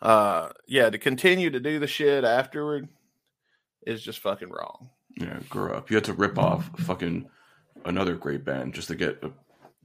uh 0.00 0.48
yeah 0.66 0.88
to 0.88 0.96
continue 0.96 1.50
to 1.50 1.60
do 1.60 1.78
the 1.78 1.86
shit 1.86 2.24
afterward 2.24 2.88
is 3.86 4.02
just 4.02 4.20
fucking 4.20 4.48
wrong 4.48 4.88
yeah. 5.16 5.38
Grow 5.48 5.74
up. 5.74 5.90
You 5.90 5.96
had 5.96 6.04
to 6.04 6.12
rip 6.12 6.38
off 6.38 6.70
fucking 6.80 7.28
another 7.84 8.14
great 8.14 8.44
band 8.44 8.74
just 8.74 8.88
to 8.88 8.94
get 8.94 9.22
a, 9.22 9.30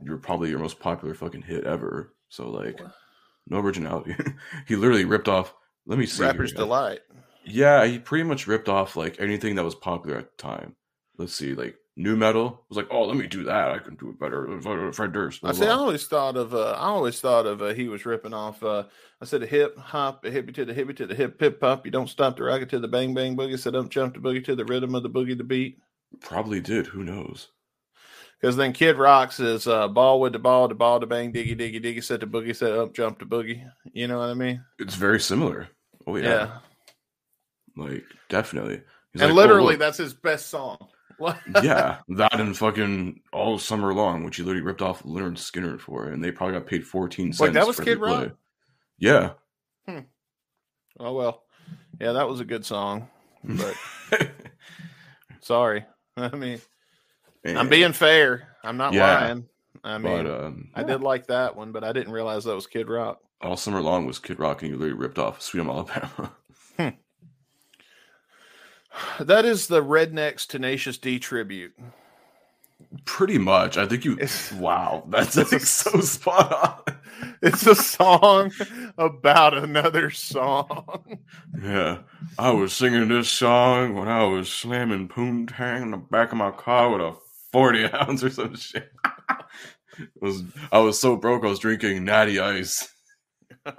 your 0.04 0.18
probably 0.18 0.50
your 0.50 0.60
most 0.60 0.80
popular 0.80 1.14
fucking 1.14 1.42
hit 1.42 1.64
ever. 1.66 2.14
So 2.30 2.50
like, 2.50 2.80
no 3.50 3.60
originality. 3.60 4.16
he 4.68 4.76
literally 4.76 5.06
ripped 5.06 5.28
off. 5.28 5.54
Let 5.86 6.00
me 6.00 6.06
see. 6.06 6.24
here. 6.24 6.32
rapper's 6.32 6.54
delight 6.54 7.00
Yeah, 7.46 7.86
he 7.86 8.00
pretty 8.00 8.24
much 8.24 8.48
ripped 8.48 8.70
off 8.70 8.96
like 8.96 9.20
anything 9.20 9.56
that 9.56 9.64
was 9.64 9.76
popular 9.76 10.18
at 10.18 10.38
the 10.38 10.42
time. 10.42 10.76
Let's 11.18 11.34
see, 11.34 11.56
like 11.56 11.76
new 11.96 12.16
metal 12.16 12.64
was 12.70 12.78
like, 12.78 12.88
oh, 12.92 13.06
let 13.06 13.18
me 13.18 13.28
do 13.28 13.44
that. 13.46 13.72
I 13.72 13.80
can 13.80 13.96
do 13.96 14.10
it 14.10 14.20
better. 14.20 14.92
Fred 14.92 15.14
Durst. 15.14 15.44
i 15.44 15.52
blah, 15.52 15.60
see 15.60 15.66
i 15.66 15.72
always 15.72 16.06
thought 16.06 16.38
of 16.38 16.54
uh 16.54 16.72
i 16.72 16.88
always 16.88 17.20
thought 17.20 17.46
of 17.46 17.62
uh 17.62 17.74
he 17.74 17.88
was 17.88 18.06
ripping 18.06 18.34
off 18.34 18.62
uh 18.62 18.84
i 19.20 19.26
said 19.26 19.42
a 19.42 19.48
hip 19.48 19.78
hop 19.78 20.24
a 20.26 20.30
hippie 20.30 20.54
to 20.54 20.66
the 20.66 20.74
hippie 20.74 20.96
to 20.96 21.08
the 21.08 21.16
hip 21.16 21.40
hip 21.40 21.60
hop 21.60 21.86
you 21.86 21.92
don't 21.92 22.10
stop 22.10 22.38
the 22.38 22.44
rocket 22.44 22.70
to 22.70 22.80
the 22.80 22.88
bang 22.88 23.16
bang 23.16 23.36
boogie 23.36 23.58
said 23.58 23.74
don't 23.74 23.90
jump 23.90 24.14
the 24.14 24.20
boogie 24.20 24.44
to 24.46 24.56
the 24.56 24.66
rhythm 24.66 24.94
of 24.94 25.02
the 25.02 25.10
boogie 25.10 25.38
the 25.38 25.44
beat 25.44 25.80
Probably 26.22 26.60
did. 26.62 26.88
Who 26.88 27.04
knows? 27.04 27.50
Because 28.40 28.56
then 28.56 28.74
Kid 28.74 28.98
Rock 28.98 29.32
says, 29.32 29.68
uh, 29.68 29.88
"Ball 29.88 30.20
with 30.20 30.34
the 30.34 30.40
ball, 30.40 30.68
the 30.68 30.76
ball, 30.76 31.00
the 31.00 31.08
bang, 31.08 31.34
diggy, 31.34 31.58
diggy, 31.58 31.84
diggy." 31.84 32.04
Said 32.04 32.20
the 32.20 32.28
boogie, 32.28 32.56
set 32.56 32.72
up, 32.72 32.94
jump 32.94 33.20
the 33.20 33.26
boogie. 33.26 33.70
You 33.94 34.08
know 34.08 34.20
what 34.20 34.30
I 34.30 34.34
mean? 34.36 34.64
It's 34.80 34.96
very 34.96 35.20
similar. 35.20 35.70
Oh 36.06 36.16
yeah, 36.18 36.24
yeah. 36.24 36.58
like 37.76 38.04
definitely. 38.30 38.82
He's 39.14 39.22
and 39.22 39.32
like, 39.32 39.32
oh, 39.32 39.36
literally, 39.36 39.74
look, 39.74 39.80
that's 39.80 39.98
his 39.98 40.14
best 40.14 40.48
song. 40.48 40.78
Yeah, 41.64 41.98
that 42.10 42.40
and 42.40 42.56
fucking 42.56 43.22
all 43.34 43.58
summer 43.58 43.92
long, 43.92 44.24
which 44.24 44.36
he 44.36 44.44
literally 44.44 44.64
ripped 44.64 44.84
off 44.84 45.02
Lynyrd 45.02 45.38
Skynyrd 45.38 45.80
for, 45.80 46.06
and 46.06 46.24
they 46.24 46.30
probably 46.30 46.54
got 46.54 46.68
paid 46.68 46.86
fourteen 46.86 47.34
cents. 47.34 47.40
Wait, 47.40 47.54
that 47.54 47.66
was 47.66 47.80
Kid. 47.80 48.00
Rock? 48.00 48.34
Yeah, 49.00 49.32
Oh 51.00 51.14
well, 51.14 51.44
yeah, 52.00 52.14
that 52.14 52.28
was 52.28 52.40
a 52.40 52.46
good 52.46 52.66
song. 52.66 53.08
But 53.44 53.76
sorry. 55.42 55.86
I 56.16 56.36
mean, 56.36 56.60
I'm 57.46 57.70
being 57.70 57.94
fair. 57.94 58.56
I'm 58.64 58.78
not 58.78 58.94
Yeah. 58.94 59.20
lying. 59.20 59.46
I 59.84 59.98
mean, 60.00 60.24
but 60.24 60.44
um, 60.46 60.70
I 60.76 60.84
did 60.84 61.02
like 61.02 61.28
that 61.28 61.56
one, 61.56 61.72
but 61.72 61.84
I 61.84 61.94
didn't 61.94 62.12
realize 62.12 62.44
that 62.46 62.56
was 62.56 62.68
Kid 62.68 62.90
Rock. 62.90 63.20
all 63.42 63.56
summer 63.56 63.80
long 63.82 64.06
was 64.06 64.20
Kid 64.20 64.40
Rock, 64.40 64.62
and 64.62 64.72
you 64.72 64.78
literally 64.78 65.00
ripped 65.00 65.18
off 65.20 65.42
Sweet 65.42 65.62
Home 65.64 65.70
Alabama. 65.70 66.34
That 69.20 69.46
is 69.46 69.68
the 69.68 69.84
Rednecks 69.84 70.48
Tenacious 70.48 70.98
D 70.98 71.20
tribute. 71.20 71.74
Pretty 73.06 73.38
much. 73.38 73.78
I 73.78 73.86
think 73.86 74.06
you. 74.06 74.14
It's- 74.14 74.52
wow, 74.54 75.04
that's, 75.10 75.36
that's 75.36 75.52
like 75.52 75.62
so 75.66 76.00
spot 76.02 76.52
on. 76.88 76.96
It's 77.42 77.66
a 77.68 77.76
song 77.76 78.52
about 78.98 79.56
another 79.58 80.10
song. 80.10 81.20
Yeah, 81.62 82.00
I 82.40 82.52
was 82.52 82.74
singing 82.74 83.08
this 83.10 83.30
song 83.30 83.96
when 83.96 84.08
I 84.08 84.24
was 84.24 84.52
slamming 84.52 85.08
poontang 85.10 85.82
in 85.84 85.92
the 85.92 85.98
back 85.98 86.32
of 86.32 86.38
my 86.38 86.52
car 86.52 86.90
with 86.92 87.02
a 87.02 87.16
forty 87.58 87.86
ounce 87.86 88.24
or 88.24 88.30
some 88.30 88.56
shit. 88.56 88.92
It 89.98 90.10
was 90.22 90.44
I 90.72 90.78
was 90.78 91.00
so 91.00 91.16
broke 91.16 91.44
I 91.44 91.48
was 91.48 91.58
drinking 91.58 92.06
Natty 92.06 92.40
Ice, 92.40 92.88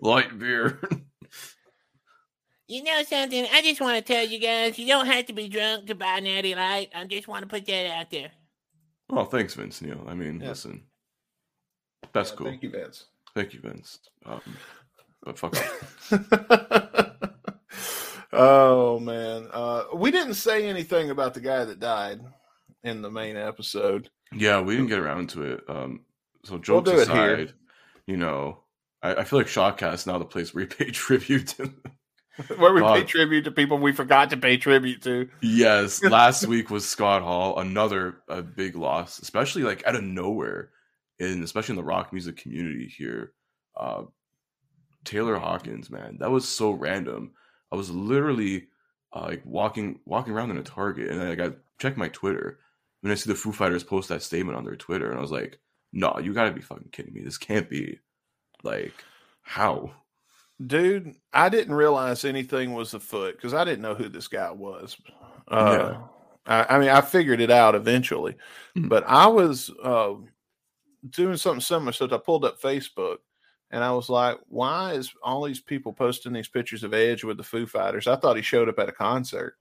light 0.00 0.38
beer. 0.38 0.80
You 2.68 2.82
know 2.82 3.02
something? 3.04 3.46
I 3.52 3.62
just 3.62 3.80
want 3.80 3.96
to 4.04 4.12
tell 4.12 4.26
you 4.26 4.38
guys, 4.38 4.78
you 4.78 4.86
don't 4.86 5.06
have 5.06 5.26
to 5.26 5.32
be 5.32 5.48
drunk 5.48 5.86
to 5.86 5.94
buy 5.94 6.20
Natty 6.20 6.54
Light. 6.54 6.90
I 6.94 7.04
just 7.06 7.26
want 7.28 7.42
to 7.42 7.46
put 7.48 7.64
that 7.66 7.90
out 7.98 8.10
there. 8.10 8.30
Oh, 9.10 9.24
thanks, 9.24 9.54
Vince 9.54 9.80
Neil. 9.82 10.04
I 10.08 10.14
mean, 10.14 10.40
Yeah. 10.40 10.48
listen, 10.48 10.82
that's 12.12 12.30
cool. 12.30 12.46
Thank 12.46 12.62
you, 12.62 12.70
Vince. 12.70 13.06
Thank 13.34 13.52
you, 13.54 13.60
Vince. 13.60 13.98
Um, 14.26 14.40
but 15.22 15.38
fuck 15.38 15.56
off. 15.56 17.00
oh 18.34 18.98
man, 19.00 19.48
uh, 19.52 19.84
we 19.94 20.10
didn't 20.10 20.34
say 20.34 20.68
anything 20.68 21.10
about 21.10 21.34
the 21.34 21.40
guy 21.40 21.64
that 21.64 21.80
died 21.80 22.20
in 22.82 23.02
the 23.02 23.10
main 23.10 23.36
episode. 23.36 24.10
Yeah, 24.32 24.60
we 24.60 24.76
didn't 24.76 24.88
get 24.88 24.98
around 24.98 25.30
to 25.30 25.42
it. 25.42 25.64
Um, 25.68 26.00
so 26.44 26.52
We'll 26.54 26.62
jokes 26.62 26.90
here. 26.90 27.00
aside, 27.00 27.52
you 28.06 28.16
know, 28.16 28.58
I, 29.02 29.16
I 29.16 29.24
feel 29.24 29.38
like 29.38 29.48
Shotcast 29.48 29.94
is 29.94 30.06
now 30.06 30.18
the 30.18 30.24
place 30.24 30.54
where 30.54 30.64
we 30.64 30.66
pay 30.84 30.90
tribute 30.90 31.48
to. 31.48 31.72
Where 32.56 32.74
we 32.74 32.82
pay 32.82 33.04
tribute 33.04 33.44
to 33.44 33.52
people 33.52 33.78
we 33.78 33.92
forgot 33.92 34.30
to 34.30 34.36
pay 34.36 34.56
tribute 34.56 35.02
to. 35.02 35.28
yes, 35.40 36.02
last 36.02 36.48
week 36.48 36.68
was 36.68 36.84
Scott 36.84 37.22
Hall, 37.22 37.60
another 37.60 38.16
a 38.26 38.42
big 38.42 38.74
loss, 38.74 39.20
especially 39.20 39.62
like 39.62 39.86
out 39.86 39.94
of 39.94 40.02
nowhere, 40.02 40.70
and 41.20 41.44
especially 41.44 41.74
in 41.74 41.76
the 41.76 41.84
rock 41.84 42.12
music 42.12 42.36
community 42.36 42.88
here. 42.88 43.34
Uh, 43.76 44.02
Taylor 45.04 45.38
Hawkins, 45.38 45.90
man, 45.90 46.16
that 46.18 46.30
was 46.32 46.48
so 46.48 46.72
random. 46.72 47.34
I 47.74 47.76
was 47.76 47.90
literally 47.90 48.68
uh, 49.12 49.22
like 49.22 49.42
walking 49.44 49.98
walking 50.06 50.32
around 50.32 50.52
in 50.52 50.58
a 50.58 50.62
Target, 50.62 51.10
and 51.10 51.20
I 51.20 51.34
got 51.34 51.56
check 51.80 51.96
my 51.96 52.08
Twitter, 52.08 52.60
and 53.02 53.10
I 53.10 53.16
see 53.16 53.28
the 53.28 53.34
Foo 53.36 53.50
Fighters 53.50 53.82
post 53.82 54.08
that 54.10 54.22
statement 54.22 54.56
on 54.56 54.64
their 54.64 54.76
Twitter, 54.76 55.10
and 55.10 55.18
I 55.18 55.20
was 55.22 55.32
like, 55.32 55.58
"No, 55.92 56.20
you 56.22 56.32
got 56.32 56.44
to 56.44 56.52
be 56.52 56.60
fucking 56.60 56.90
kidding 56.92 57.12
me! 57.12 57.22
This 57.22 57.36
can't 57.36 57.68
be 57.68 57.98
like 58.62 58.94
how." 59.42 59.90
Dude, 60.64 61.16
I 61.32 61.48
didn't 61.48 61.74
realize 61.74 62.24
anything 62.24 62.74
was 62.74 62.94
afoot 62.94 63.34
because 63.34 63.54
I 63.54 63.64
didn't 63.64 63.82
know 63.82 63.96
who 63.96 64.08
this 64.08 64.28
guy 64.28 64.52
was. 64.52 64.96
Uh, 65.48 65.96
I, 66.46 66.76
I 66.76 66.78
mean, 66.78 66.90
I 66.90 67.00
figured 67.00 67.40
it 67.40 67.50
out 67.50 67.74
eventually, 67.74 68.36
Mhm. 68.76 68.88
but 68.88 69.02
I 69.08 69.26
was 69.26 69.72
uh, 69.82 70.14
doing 71.10 71.36
something 71.38 71.60
similar. 71.60 71.90
So 71.90 72.08
I 72.08 72.18
pulled 72.18 72.44
up 72.44 72.60
Facebook 72.60 73.16
and 73.74 73.82
I 73.84 73.90
was 73.92 74.08
like, 74.08 74.38
why 74.48 74.92
is 74.92 75.12
all 75.22 75.42
these 75.44 75.60
people 75.60 75.92
posting 75.92 76.32
these 76.32 76.48
pictures 76.48 76.84
of 76.84 76.94
Edge 76.94 77.24
with 77.24 77.36
the 77.36 77.42
Foo 77.42 77.66
Fighters? 77.66 78.06
I 78.06 78.14
thought 78.16 78.36
he 78.36 78.42
showed 78.42 78.68
up 78.68 78.78
at 78.78 78.88
a 78.88 78.92
concert. 78.92 79.56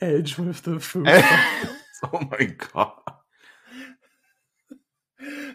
Edge 0.00 0.38
with 0.38 0.62
the 0.62 0.78
Foo 0.78 1.04
Fighters. 1.06 1.70
oh 2.12 2.20
my 2.30 2.54
god! 2.72 2.92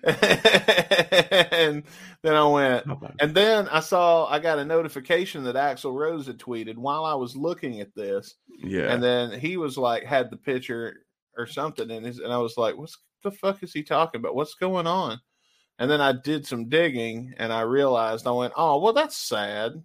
And 1.54 1.84
then 2.24 2.36
I 2.36 2.46
went, 2.48 2.84
oh 2.90 2.98
Not. 3.02 3.16
And 3.20 3.34
then 3.34 3.68
I 3.70 3.80
saw 3.80 4.26
I 4.26 4.40
got 4.40 4.60
a 4.60 4.66
notification 4.66 5.44
that 5.46 5.56
Axl 5.56 5.94
Rose 5.98 6.28
had 6.28 6.38
tweeted 6.38 6.76
while 6.76 7.06
I 7.06 7.14
was 7.14 7.36
looking 7.36 7.80
at 7.80 7.96
this, 7.96 8.36
Yeah, 8.60 8.92
and 8.94 9.02
then 9.02 9.40
he 9.40 9.56
was 9.58 9.78
like 9.78 10.04
had 10.04 10.30
the 10.30 10.38
picture 10.38 11.06
or 11.38 11.48
something, 11.48 11.90
and 11.90 12.06
his, 12.06 12.20
and 12.20 12.34
I 12.34 12.38
was 12.40 12.58
like, 12.58 12.76
"What's 12.76 12.98
the 13.24 13.32
fuck 13.32 13.64
is 13.64 13.72
he 13.72 13.84
talking 13.84 14.20
about? 14.20 14.36
What's 14.36 14.56
going 14.56 14.88
on?" 14.88 15.20
And 15.84 15.92
then 15.92 16.00
I 16.00 16.14
did 16.14 16.48
some 16.48 16.70
digging, 16.70 17.34
and 17.38 17.52
I 17.52 17.62
realized 17.62 18.26
I 18.26 18.32
went, 18.32 18.54
"Oh, 18.56 18.80
well, 18.80 18.94
that's 18.94 19.18
sad." 19.18 19.84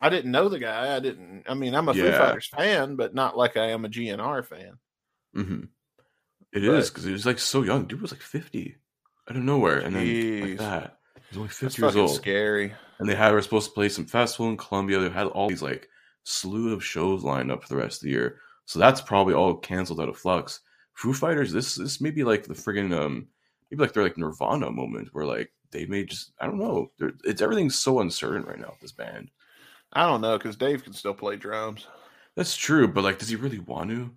I 0.00 0.10
didn't 0.10 0.30
know 0.32 0.48
the 0.50 0.58
guy. 0.58 0.94
I 0.94 1.00
didn't. 1.00 1.44
I 1.48 1.54
mean, 1.54 1.74
I'm 1.74 1.88
a 1.88 1.94
Foo 1.94 2.12
Fighters 2.12 2.46
fan, 2.48 2.96
but 2.96 3.14
not 3.14 3.36
like 3.38 3.56
I 3.56 3.70
am 3.70 3.84
a 3.84 3.88
GNR 3.88 4.42
fan. 4.44 4.78
hmm 5.34 5.60
It 6.52 6.60
But- 6.66 6.74
is 6.78 6.90
because 6.90 7.04
he 7.04 7.12
was 7.12 7.24
like 7.24 7.38
so 7.38 7.62
young. 7.62 7.86
Dude 7.86 8.02
was 8.02 8.12
like 8.12 8.20
fifty 8.20 8.76
out 9.30 9.36
of 9.36 9.42
nowhere, 9.42 9.78
and 9.78 9.96
then 9.96 10.06
Jeez. 10.06 10.42
like 10.42 10.58
that. 10.58 10.98
He's 11.30 11.36
only 11.38 11.48
That's 11.48 11.58
fifty 11.58 11.82
years 11.82 11.96
old, 11.96 12.10
scary. 12.14 12.74
and 12.98 13.08
they 13.08 13.14
had 13.14 13.32
were 13.32 13.40
supposed 13.40 13.68
to 13.68 13.74
play 13.74 13.88
some 13.88 14.04
festival 14.06 14.50
in 14.50 14.56
Colombia. 14.58 14.98
They 14.98 15.08
had 15.08 15.26
all 15.28 15.48
these 15.48 15.62
like 15.62 15.88
slew 16.24 16.72
of 16.74 16.84
shows 16.84 17.22
lined 17.24 17.50
up 17.50 17.62
for 17.62 17.68
the 17.68 17.76
rest 17.76 18.02
of 18.02 18.04
the 18.06 18.10
year. 18.10 18.40
So 18.66 18.78
that's 18.78 19.00
probably 19.00 19.32
all 19.34 19.54
canceled 19.56 20.00
out 20.00 20.08
of 20.10 20.18
flux. 20.18 20.60
Foo 20.94 21.14
Fighters, 21.14 21.50
this 21.52 21.76
this 21.76 22.00
may 22.00 22.10
be 22.10 22.24
like 22.24 22.44
the 22.44 22.54
friggin' 22.54 22.92
um 22.92 23.28
maybe 23.70 23.82
like 23.82 23.92
they're 23.92 24.02
like 24.02 24.18
Nirvana 24.18 24.70
moment 24.70 25.08
where 25.12 25.26
like 25.26 25.52
they 25.70 25.86
may 25.86 26.04
just 26.04 26.32
I 26.40 26.46
don't 26.46 26.58
know. 26.58 26.90
It's 27.24 27.42
everything's 27.42 27.76
so 27.76 28.00
uncertain 28.00 28.44
right 28.44 28.58
now 28.58 28.70
with 28.70 28.80
this 28.80 28.92
band. 28.92 29.30
I 29.92 30.06
don't 30.06 30.20
know 30.20 30.38
because 30.38 30.56
Dave 30.56 30.84
can 30.84 30.92
still 30.92 31.14
play 31.14 31.36
drums. 31.36 31.86
That's 32.36 32.56
true, 32.56 32.86
but 32.86 33.04
like, 33.04 33.18
does 33.18 33.28
he 33.28 33.36
really 33.36 33.58
want 33.58 33.90
to? 33.90 34.10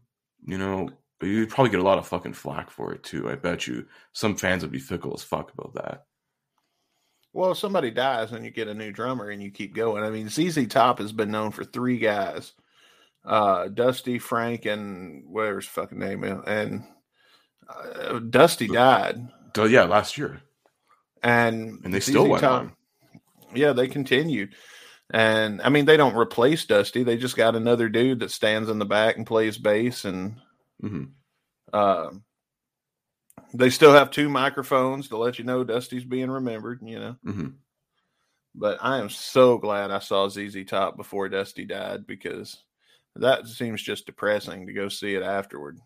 You 0.46 0.58
know, 0.58 0.90
you'd 1.22 1.50
probably 1.50 1.72
get 1.72 1.80
a 1.80 1.84
lot 1.84 1.98
of 1.98 2.08
fucking 2.08 2.34
flack 2.34 2.70
for 2.70 2.94
it 2.94 3.04
too. 3.04 3.30
I 3.30 3.36
bet 3.36 3.66
you 3.68 3.86
some 4.14 4.36
fans 4.36 4.62
would 4.64 4.72
be 4.72 4.80
fickle 4.80 5.14
as 5.16 5.24
fuck 5.24 5.52
about 5.54 5.74
that. 5.76 6.06
Well, 7.34 7.52
if 7.52 7.58
somebody 7.58 7.90
dies 7.90 8.32
and 8.32 8.46
you 8.46 8.52
get 8.52 8.68
a 8.68 8.74
new 8.74 8.92
drummer 8.92 9.30
and 9.30 9.42
you 9.42 9.50
keep 9.50 9.74
going. 9.74 10.04
I 10.04 10.12
mean, 10.12 10.30
ZZ 10.30 10.68
Top 10.68 11.00
has 11.00 11.12
been 11.12 11.32
known 11.32 11.50
for 11.52 11.64
three 11.64 11.98
guys 11.98 12.54
uh, 13.26 13.70
Dusty, 13.70 14.20
Frank, 14.20 14.66
and 14.66 15.26
whatever 15.26 15.56
his 15.58 15.66
fucking 15.66 15.98
name 15.98 16.24
is. 16.24 16.40
And 16.46 16.84
uh, 17.68 18.20
Dusty 18.20 18.68
died. 18.68 19.28
So 19.56 19.66
yeah, 19.66 19.84
last 19.84 20.18
year, 20.18 20.42
And, 21.22 21.82
and 21.84 21.94
they 21.94 22.00
still 22.00 22.28
went 22.28 22.44
on. 22.44 22.74
Yeah, 23.54 23.74
they 23.74 23.88
continued. 23.88 24.56
And 25.12 25.62
I 25.62 25.70
mean, 25.70 25.86
they 25.86 25.98
don't 25.98 26.16
replace 26.16 26.66
Dusty. 26.66 27.04
They 27.04 27.18
just 27.18 27.38
got 27.38 27.56
another 27.56 27.88
dude 27.88 28.22
that 28.22 28.32
stands 28.32 28.70
in 28.70 28.80
the 28.80 28.86
back 28.86 29.16
and 29.16 29.28
plays 29.28 29.58
bass. 29.58 30.06
And 30.06 30.36
hmm 30.82 31.06
uh, 31.72 32.12
they 33.54 33.70
still 33.70 33.94
have 33.94 34.12
two 34.12 34.30
microphones 34.30 35.10
to 35.10 35.18
let 35.18 35.38
you 35.38 35.46
know 35.46 35.64
Dusty's 35.64 36.04
being 36.04 36.32
remembered, 36.32 36.80
you 36.84 37.00
know. 37.00 37.16
hmm 37.24 37.48
But 38.56 38.80
I 38.82 38.98
am 38.98 39.10
so 39.10 39.58
glad 39.58 39.92
I 39.92 40.00
saw 40.00 40.30
ZZ 40.30 40.66
Top 40.66 40.98
before 40.98 41.30
Dusty 41.30 41.66
died 41.66 42.08
because 42.08 42.64
that 43.16 43.48
seems 43.48 43.82
just 43.82 44.08
depressing 44.08 44.68
to 44.68 44.74
go 44.74 44.90
see 44.90 45.14
it 45.14 45.24
afterward. 45.24 45.80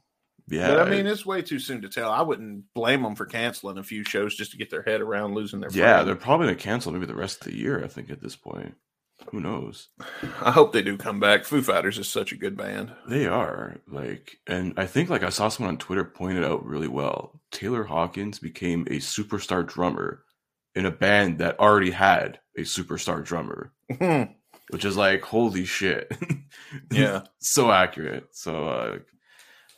Yeah, 0.49 0.67
but 0.69 0.87
I 0.87 0.89
mean, 0.89 1.05
it's 1.07 1.25
way 1.25 1.41
too 1.41 1.59
soon 1.59 1.81
to 1.81 1.89
tell. 1.89 2.11
I 2.11 2.21
wouldn't 2.21 2.65
blame 2.73 3.03
them 3.03 3.15
for 3.15 3.25
canceling 3.25 3.77
a 3.77 3.83
few 3.83 4.03
shows 4.03 4.35
just 4.35 4.51
to 4.51 4.57
get 4.57 4.69
their 4.69 4.83
head 4.83 5.01
around 5.01 5.33
losing 5.33 5.59
their. 5.59 5.69
yeah, 5.71 5.95
friend. 5.95 6.07
they're 6.07 6.15
probably 6.15 6.47
gonna 6.47 6.57
cancel 6.57 6.91
maybe 6.91 7.05
the 7.05 7.15
rest 7.15 7.41
of 7.45 7.51
the 7.51 7.57
year. 7.57 7.83
I 7.83 7.87
think 7.87 8.09
at 8.09 8.21
this 8.21 8.35
point, 8.37 8.75
who 9.31 9.41
knows? 9.41 9.89
I 10.41 10.51
hope 10.51 10.71
they 10.71 10.81
do 10.81 10.95
come 10.97 11.19
back. 11.19 11.43
Foo 11.43 11.61
Fighters 11.61 11.97
is 11.97 12.07
such 12.07 12.31
a 12.31 12.37
good 12.37 12.55
band. 12.55 12.93
They 13.09 13.25
are 13.25 13.77
like, 13.87 14.37
and 14.47 14.73
I 14.77 14.85
think 14.85 15.09
like 15.09 15.23
I 15.23 15.29
saw 15.29 15.49
someone 15.49 15.73
on 15.75 15.79
Twitter 15.79 16.05
pointed 16.05 16.43
out 16.45 16.65
really 16.65 16.87
well. 16.87 17.41
Taylor 17.51 17.83
Hawkins 17.83 18.39
became 18.39 18.81
a 18.83 18.99
superstar 18.99 19.67
drummer 19.67 20.23
in 20.75 20.85
a 20.85 20.91
band 20.91 21.39
that 21.39 21.59
already 21.59 21.91
had 21.91 22.39
a 22.57 22.61
superstar 22.61 23.23
drummer. 23.23 23.73
which 24.69 24.83
is 24.83 24.97
like 24.97 25.21
holy 25.21 25.63
shit 25.63 26.11
Yeah. 26.91 27.21
so 27.39 27.71
accurate 27.71 28.27
so 28.33 28.67
uh 28.67 28.97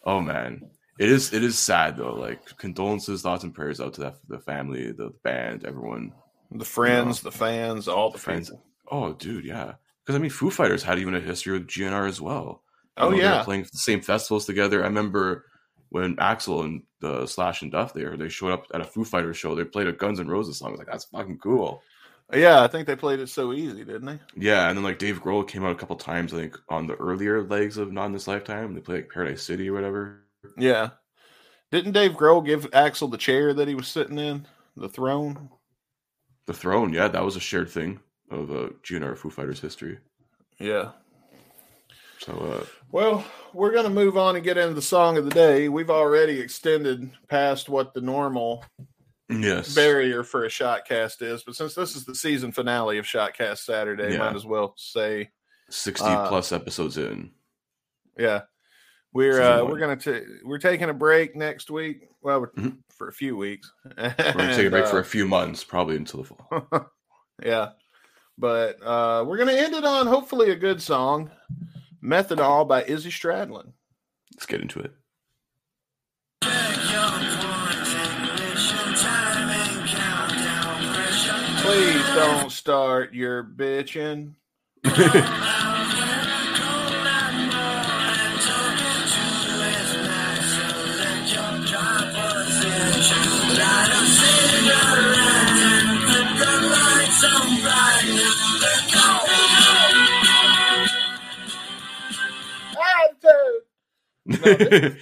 oh 0.09 0.21
man. 0.21 0.61
It 0.99 1.09
is 1.09 1.33
it 1.33 1.43
is 1.43 1.57
sad 1.57 1.97
though. 1.97 2.13
Like 2.15 2.57
condolences 2.57 3.21
thoughts 3.21 3.43
and 3.43 3.53
prayers 3.53 3.79
out 3.79 3.93
to 3.93 4.01
that 4.01 4.15
the 4.27 4.39
family 4.39 4.91
the 4.91 5.11
band 5.23 5.65
everyone. 5.65 6.13
The 6.51 6.65
friends, 6.65 7.21
the 7.21 7.31
fans, 7.31 7.87
all 7.87 8.09
the 8.11 8.17
Friends. 8.17 8.49
people. 8.49 8.63
oh 8.91 9.13
dude 9.13 9.45
yeah. 9.45 9.73
Because 10.03 10.15
i 10.15 10.19
mean 10.19 10.31
foo 10.31 10.49
fighters 10.49 10.83
had 10.83 10.99
even 10.99 11.15
a 11.15 11.19
history 11.19 11.53
with 11.53 11.67
gnr 11.67 12.07
as 12.07 12.19
well. 12.19 12.63
You 12.97 13.05
Oh 13.05 13.09
know, 13.11 13.17
they 13.19 13.27
were 13.29 13.35
yeah, 13.35 13.43
playing 13.43 13.63
the 13.63 13.77
same 13.77 14.01
festivals 14.01 14.45
together. 14.45 14.81
I 14.83 14.87
remember 14.87 15.45
when 15.89 16.15
axl 16.17 16.63
and 16.65 16.83
the 17.01 17.25
slash 17.27 17.61
and 17.61 17.71
duff 17.71 17.93
there 17.93 18.17
they 18.17 18.27
showed 18.29 18.51
up 18.51 18.65
at 18.73 18.81
a 18.81 18.83
foo 18.83 19.05
fighters 19.05 19.37
show. 19.37 19.55
They 19.55 19.63
played 19.63 19.87
a 19.87 19.93
guns 19.93 20.19
N' 20.19 20.27
roses 20.27 20.57
song. 20.59 20.69
I 20.69 20.71
was 20.71 20.79
like 20.79 20.87
that's 20.87 21.05
fucking 21.05 21.37
cool 21.37 21.81
yeah. 22.33 22.63
I 22.63 22.67
think 22.67 22.88
they 22.88 22.95
played 22.95 23.19
it 23.19 23.29
so 23.29 23.53
easy, 23.53 23.83
didn't 23.83 24.05
they? 24.05 24.19
Yeah, 24.36 24.67
and 24.69 24.77
then 24.77 24.83
like 24.83 25.00
Dave 25.00 25.21
Grohl 25.21 25.48
came 25.48 25.63
out 25.63 25.71
a 25.71 25.75
couple 25.75 25.95
times, 25.95 26.33
I 26.33 26.38
think, 26.38 26.57
on 26.69 26.88
the 26.88 26.95
earlier 26.95 27.43
legs 27.43 27.77
of 27.77 27.91
Not 27.91 28.05
in 28.05 28.13
This 28.13 28.27
Lifetime. 28.27 28.74
They 28.74 28.81
played 28.81 29.03
like 29.03 29.12
Paradise 29.12 29.43
City 29.43 29.69
or 29.69 29.74
whatever. 29.74 30.24
Yeah. 30.57 30.89
Didn't 31.71 31.91
Dave 31.91 32.13
Grohl 32.13 32.45
give 32.45 32.69
Axl 32.71 33.12
the 33.12 33.17
chair 33.17 33.53
that 33.53 33.67
he 33.67 33.75
was 33.75 33.88
sitting 33.88 34.17
in, 34.17 34.48
the 34.75 34.89
throne? 34.89 35.50
The 36.48 36.53
Throne, 36.53 36.91
yeah, 36.91 37.07
that 37.07 37.24
was 37.24 37.36
a 37.36 37.39
shared 37.39 37.69
thing 37.69 38.00
of 38.31 38.50
uh, 38.50 38.69
GNR 38.83 39.15
Foo 39.15 39.29
Fighters 39.29 39.59
history. 39.59 40.00
Yeah. 40.57 40.93
So, 42.17 42.33
uh, 42.33 42.65
Well, 42.91 43.24
we're 43.53 43.71
going 43.71 43.83
to 43.83 43.91
move 43.91 44.17
on 44.17 44.36
and 44.36 44.43
get 44.43 44.57
into 44.57 44.74
the 44.74 44.81
song 44.81 45.17
of 45.17 45.25
the 45.25 45.31
day. 45.31 45.69
We've 45.69 45.91
already 45.91 46.39
extended 46.39 47.12
past 47.27 47.69
what 47.69 47.93
the 47.93 48.01
normal 48.01 48.65
yes. 49.29 49.74
barrier 49.75 50.24
for 50.24 50.45
a 50.45 50.50
shotcast 50.50 51.21
is, 51.21 51.43
but 51.43 51.55
since 51.55 51.75
this 51.75 51.95
is 51.95 52.05
the 52.05 52.15
season 52.15 52.51
finale 52.51 52.98
of 52.98 53.05
Shotcast 53.05 53.59
Saturday, 53.59 54.13
Yeah. 54.13 54.19
might 54.19 54.36
as 54.36 54.45
well 54.45 54.74
say, 54.77 55.29
60 55.69 56.05
uh, 56.07 56.27
plus 56.27 56.51
episodes 56.51 56.98
in. 56.98 57.31
yeah, 58.17 58.41
we're 59.13 59.41
uh, 59.41 59.63
we're 59.63 59.79
gonna 59.79 59.95
ta- 59.95 60.25
we're 60.43 60.57
taking 60.59 60.89
a 60.89 60.93
break 60.93 61.36
next 61.36 61.69
week. 61.69 62.09
Well, 62.21 62.41
we're, 62.41 62.51
Mhm. 62.51 62.77
for 62.89 63.07
a 63.07 63.13
few 63.13 63.38
weeks. 63.38 63.71
We're 63.86 63.93
going 63.95 64.15
to 64.50 64.55
take 64.55 64.67
a 64.67 64.69
break 64.69 64.86
uh, 64.86 64.89
for 64.89 65.00
a 65.00 65.05
few 65.05 65.25
months, 65.27 65.63
probably 65.63 65.95
until 65.95 66.24
the 66.24 66.27
fall. 66.27 66.89
yeah, 67.43 67.69
but 68.38 68.77
uh, 68.83 69.24
we're 69.27 69.38
gonna 69.38 69.53
end 69.53 69.74
it 69.75 69.86
on 69.86 70.07
hopefully 70.07 70.50
a 70.51 70.55
good 70.55 70.81
song, 70.81 71.31
"Methanol" 72.03 72.67
by 72.67 72.83
Izzy 72.83 73.09
Stradlin. 73.12 73.71
Let's 74.36 74.45
get 74.45 74.62
into 74.62 74.79
it. 74.79 74.93
Please 81.69 82.15
don't 82.15 82.51
start 82.51 83.13
your 83.13 83.43
bitching. 83.43 84.33
this 104.39 104.95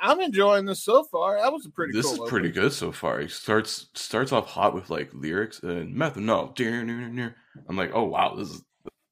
I'm 0.00 0.20
enjoying 0.20 0.64
this 0.64 0.82
so 0.82 1.04
far. 1.04 1.36
That 1.36 1.52
was 1.52 1.66
a 1.66 1.70
pretty. 1.70 1.92
cool 1.92 2.02
This 2.02 2.12
is 2.12 2.18
pretty 2.18 2.48
opening. 2.48 2.52
good 2.52 2.72
so 2.72 2.92
far. 2.92 3.20
It 3.20 3.30
starts 3.30 3.88
starts 3.94 4.32
off 4.32 4.46
hot 4.46 4.74
with 4.74 4.90
like 4.90 5.10
lyrics 5.12 5.60
and 5.60 5.94
method. 5.94 6.22
No, 6.22 6.52
dear, 6.56 6.82
near, 6.84 7.08
near. 7.08 7.36
I'm 7.68 7.76
like, 7.76 7.90
oh 7.94 8.04
wow, 8.04 8.34
this 8.34 8.50
is 8.50 8.64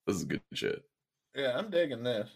this 0.06 0.16
is 0.16 0.24
good 0.24 0.40
shit. 0.54 0.82
Yeah, 1.34 1.56
I'm 1.56 1.70
digging 1.70 2.02
this. 2.02 2.28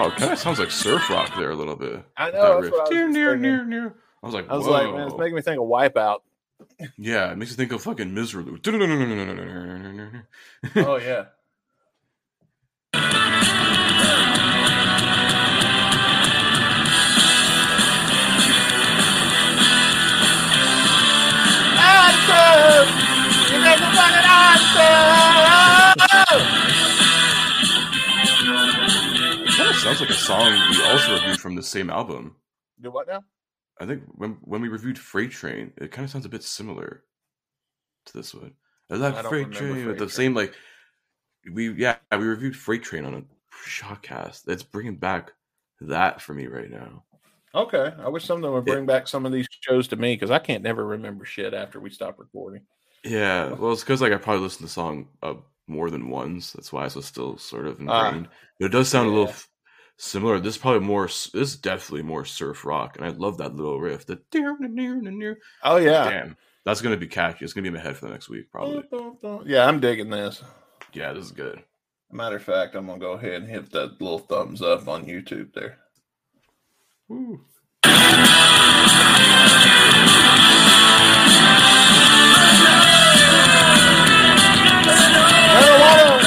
Wow, 0.00 0.08
it 0.08 0.16
kind 0.16 0.32
of 0.32 0.38
sounds 0.38 0.58
like 0.58 0.70
surf 0.70 1.08
rock 1.10 1.36
there 1.36 1.50
a 1.50 1.54
little 1.56 1.76
bit. 1.76 2.04
I 2.16 2.30
That 2.30 2.34
know. 2.42 2.60
That's 2.62 2.72
riff. 2.72 2.74
I 2.74 2.82
was, 2.82 2.90
Near, 3.14 3.36
near, 3.36 3.64
near. 3.64 3.94
I 4.22 4.26
was 4.26 4.34
like, 4.34 4.48
I 4.50 4.56
was 4.56 4.66
Whoa. 4.66 4.72
like, 4.72 4.94
man, 4.94 5.06
it's 5.08 5.16
making 5.18 5.34
me 5.34 5.42
think 5.42 5.60
of 5.60 5.66
Wipeout. 5.66 6.18
yeah, 6.98 7.32
it 7.32 7.38
makes 7.38 7.50
you 7.50 7.56
think 7.56 7.72
of 7.72 7.82
fucking 7.82 8.10
Misirlou. 8.10 8.60
Oh 10.76 10.96
yeah. 10.96 11.24
From 31.50 31.56
the 31.56 31.62
same 31.64 31.90
album. 31.90 32.36
Do 32.80 32.92
what 32.92 33.08
now? 33.08 33.24
I 33.80 33.86
think 33.86 34.02
when 34.14 34.38
when 34.42 34.60
we 34.60 34.68
reviewed 34.68 34.96
Freight 34.98 35.32
Train, 35.32 35.72
it 35.78 35.90
kind 35.90 36.04
of 36.04 36.10
sounds 36.10 36.24
a 36.24 36.28
bit 36.28 36.44
similar 36.44 37.02
to 38.06 38.12
this 38.12 38.32
one. 38.32 38.52
I 38.90 38.94
like 38.94 39.14
I 39.16 39.22
don't 39.22 39.30
Freight 39.30 39.50
Train 39.50 39.86
with 39.86 39.98
the 39.98 40.06
Train. 40.06 40.08
same 40.10 40.34
like 40.34 40.54
we 41.52 41.72
yeah 41.72 41.96
we 42.12 42.18
reviewed 42.24 42.56
Freight 42.56 42.84
Train 42.84 43.04
on 43.04 43.14
a 43.14 43.22
shotcast. 43.68 44.44
That's 44.44 44.62
bringing 44.62 44.94
back 44.96 45.32
that 45.80 46.20
for 46.22 46.34
me 46.34 46.46
right 46.46 46.70
now. 46.70 47.02
Okay, 47.52 47.92
I 47.98 48.08
wish 48.08 48.24
some 48.26 48.36
of 48.36 48.42
them 48.42 48.52
would 48.52 48.64
bring 48.64 48.86
back 48.86 49.08
some 49.08 49.26
of 49.26 49.32
these 49.32 49.48
shows 49.60 49.88
to 49.88 49.96
me 49.96 50.14
because 50.14 50.30
I 50.30 50.38
can't 50.38 50.62
never 50.62 50.86
remember 50.86 51.24
shit 51.24 51.52
after 51.52 51.80
we 51.80 51.90
stop 51.90 52.16
recording. 52.20 52.62
Yeah, 53.02 53.54
well, 53.54 53.72
it's 53.72 53.82
because 53.82 54.00
like 54.00 54.12
I 54.12 54.18
probably 54.18 54.42
listened 54.42 54.58
to 54.60 54.64
the 54.66 54.68
song 54.68 55.08
uh, 55.20 55.34
more 55.66 55.90
than 55.90 56.10
once. 56.10 56.52
That's 56.52 56.72
why 56.72 56.84
it's 56.86 57.04
still 57.06 57.38
sort 57.38 57.66
of 57.66 57.80
Ah. 57.88 58.06
ingrained. 58.10 58.28
But 58.60 58.66
it 58.66 58.68
does 58.68 58.88
sound 58.88 59.08
a 59.08 59.10
little 59.10 59.26
Yeah. 59.26 59.32
Similar. 60.00 60.40
This 60.40 60.54
is 60.56 60.60
probably 60.60 60.80
more. 60.86 61.06
This 61.06 61.34
is 61.34 61.56
definitely 61.56 62.02
more 62.02 62.24
surf 62.24 62.64
rock, 62.64 62.96
and 62.96 63.04
I 63.04 63.10
love 63.10 63.38
that 63.38 63.54
little 63.54 63.80
riff. 63.80 64.06
The 64.06 64.16
Oh 65.62 65.76
yeah, 65.76 66.08
damn, 66.08 66.36
that's 66.64 66.80
gonna 66.80 66.96
be 66.96 67.06
catchy. 67.06 67.44
It's 67.44 67.52
gonna 67.52 67.62
be 67.62 67.68
in 67.68 67.74
my 67.74 67.80
head 67.80 67.96
for 67.96 68.06
the 68.06 68.12
next 68.12 68.28
week, 68.28 68.50
probably. 68.50 68.82
yeah. 69.46 69.66
I'm 69.66 69.80
digging 69.80 70.10
this. 70.10 70.42
Yeah, 70.92 71.12
this 71.12 71.24
is 71.26 71.32
good. 71.32 71.62
Matter 72.10 72.36
of 72.36 72.42
fact, 72.42 72.74
I'm 72.74 72.86
gonna 72.86 72.98
go 72.98 73.12
ahead 73.12 73.34
and 73.42 73.48
hit 73.48 73.70
that 73.70 74.00
little 74.00 74.18
thumbs 74.18 74.62
up 74.62 74.88
on 74.88 75.04
YouTube 75.04 75.52
there. 75.54 75.78
Woo. 77.08 77.44
Marijuana, 85.50 86.20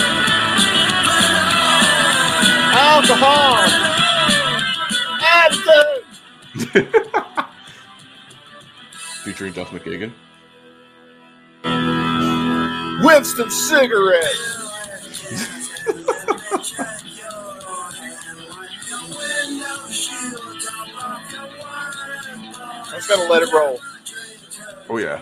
alcohol, 2.74 3.58
attitude. 3.58 3.63
Featuring 9.24 9.54
Duff 9.54 9.72
McKagan. 9.72 10.12
Winston 13.04 13.50
cigarettes. 13.50 14.60
I'm 22.86 23.00
just 23.00 23.10
gonna 23.10 23.32
let 23.32 23.42
it 23.42 23.52
roll. 23.52 23.80
Oh 24.90 25.00
yeah. 25.00 25.22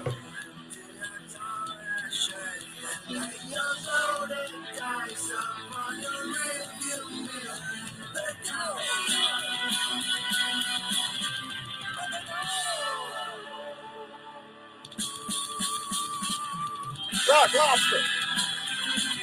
Rock 17.32 17.54
lobster, 17.56 18.02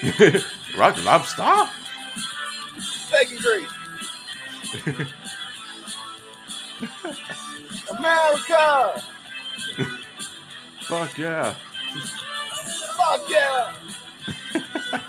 Rock 0.79 0.97
Lobster. 1.05 1.69
bacon 3.13 3.39
grease. 3.39 3.73
America, 7.99 9.03
Fuck 10.83 11.19
yeah. 11.19 11.55
fuck 12.97 13.23
yeah. 13.29 13.73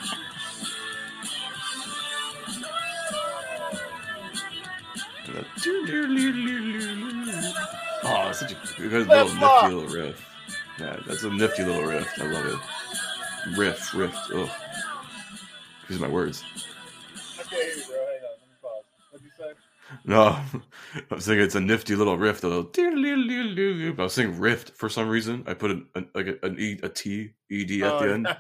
Oh, 8.01 8.31
such 8.33 8.51
a 8.53 8.55
good 8.87 9.07
little 9.07 9.33
nifty 9.35 9.67
little 9.75 9.85
riff. 9.87 10.25
Yeah, 10.79 10.97
that's 11.05 11.23
a 11.23 11.29
nifty 11.29 11.63
little 11.63 11.83
riff. 11.83 12.07
I 12.19 12.25
love 12.25 12.45
it. 12.45 12.59
Riff, 13.55 13.93
riff. 13.93 14.15
Oh, 14.33 14.55
these 15.87 15.97
are 15.97 16.01
my 16.01 16.07
words. 16.07 16.43
I 17.39 17.43
can't 17.43 17.51
hear 17.51 17.61
you, 17.75 17.83
bro. 17.87 17.97
Hang 17.97 18.23
on, 18.23 18.39
let 18.39 18.49
me 18.49 18.55
pause. 18.61 18.83
What'd 19.11 19.25
you 19.25 19.31
say? 19.37 19.53
No, 20.05 20.23
I 21.11 21.15
was 21.15 21.25
thinking 21.25 21.43
it's 21.43 21.55
a 21.55 21.59
nifty 21.59 21.95
little 21.95 22.17
riff. 22.17 22.43
Little. 22.43 22.69
I 22.77 24.03
was 24.03 24.13
saying 24.13 24.39
rift 24.39 24.71
for 24.71 24.89
some 24.89 25.09
reason. 25.09 25.43
I 25.47 25.53
put 25.53 25.71
an, 25.71 25.87
an 25.95 26.09
like 26.13 26.27
a, 26.27 26.45
an 26.45 26.57
e, 26.59 26.79
a 26.83 26.89
T 26.89 27.31
E 27.49 27.65
D 27.65 27.83
at 27.83 27.95
Oh, 27.95 27.99
the 27.99 28.13
end. 28.13 28.27
I 28.27 28.37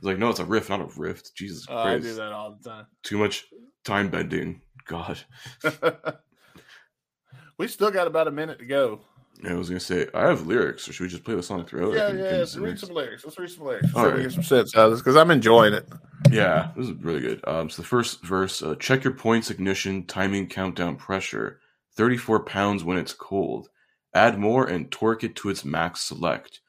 was 0.00 0.02
like, 0.02 0.18
no, 0.18 0.30
it's 0.30 0.40
a 0.40 0.44
riff, 0.44 0.70
not 0.70 0.80
a 0.80 0.88
rift. 0.96 1.34
Jesus 1.34 1.66
Oh, 1.68 1.76
I 1.76 1.98
do 1.98 2.14
that 2.14 2.32
all 2.32 2.56
the 2.60 2.70
time. 2.70 2.86
Too 3.02 3.18
much 3.18 3.46
time 3.84 4.08
bending. 4.08 4.62
God. 4.86 5.18
we 7.58 7.68
still 7.68 7.90
got 7.90 8.06
about 8.06 8.28
a 8.28 8.30
minute 8.30 8.58
to 8.60 8.66
go. 8.66 9.00
I 9.46 9.54
was 9.54 9.68
gonna 9.68 9.80
say 9.80 10.06
I 10.14 10.26
have 10.28 10.46
lyrics, 10.46 10.88
or 10.88 10.92
should 10.92 11.04
we 11.04 11.08
just 11.08 11.24
play 11.24 11.34
the 11.34 11.42
song 11.42 11.64
through? 11.64 11.94
Yeah, 11.94 12.08
yeah. 12.08 12.28
can 12.28 12.38
Let's 12.38 12.56
read 12.56 12.78
some 12.78 12.94
lyrics. 12.94 13.24
Let's 13.24 13.38
read 13.38 13.50
some 13.50 13.64
lyrics. 13.64 13.94
All 13.94 14.04
so 14.04 14.08
we 14.08 14.14
right. 14.14 14.22
get 14.22 14.32
some 14.32 14.42
sense 14.42 14.76
out 14.76 14.86
of 14.86 14.92
this 14.92 15.00
because 15.00 15.16
I'm 15.16 15.30
enjoying 15.30 15.74
it. 15.74 15.88
Yeah, 16.30 16.70
this 16.76 16.88
is 16.88 16.94
really 17.02 17.20
good. 17.20 17.40
Um, 17.46 17.68
so 17.68 17.82
the 17.82 17.88
first 17.88 18.22
verse: 18.22 18.62
uh, 18.62 18.76
check 18.76 19.04
your 19.04 19.12
points, 19.12 19.50
ignition, 19.50 20.06
timing, 20.06 20.48
countdown, 20.48 20.96
pressure. 20.96 21.60
Thirty-four 21.96 22.44
pounds 22.44 22.84
when 22.84 22.96
it's 22.96 23.12
cold. 23.12 23.68
Add 24.14 24.38
more 24.38 24.66
and 24.66 24.90
torque 24.90 25.24
it 25.24 25.36
to 25.36 25.50
its 25.50 25.64
max 25.64 26.02
select. 26.02 26.60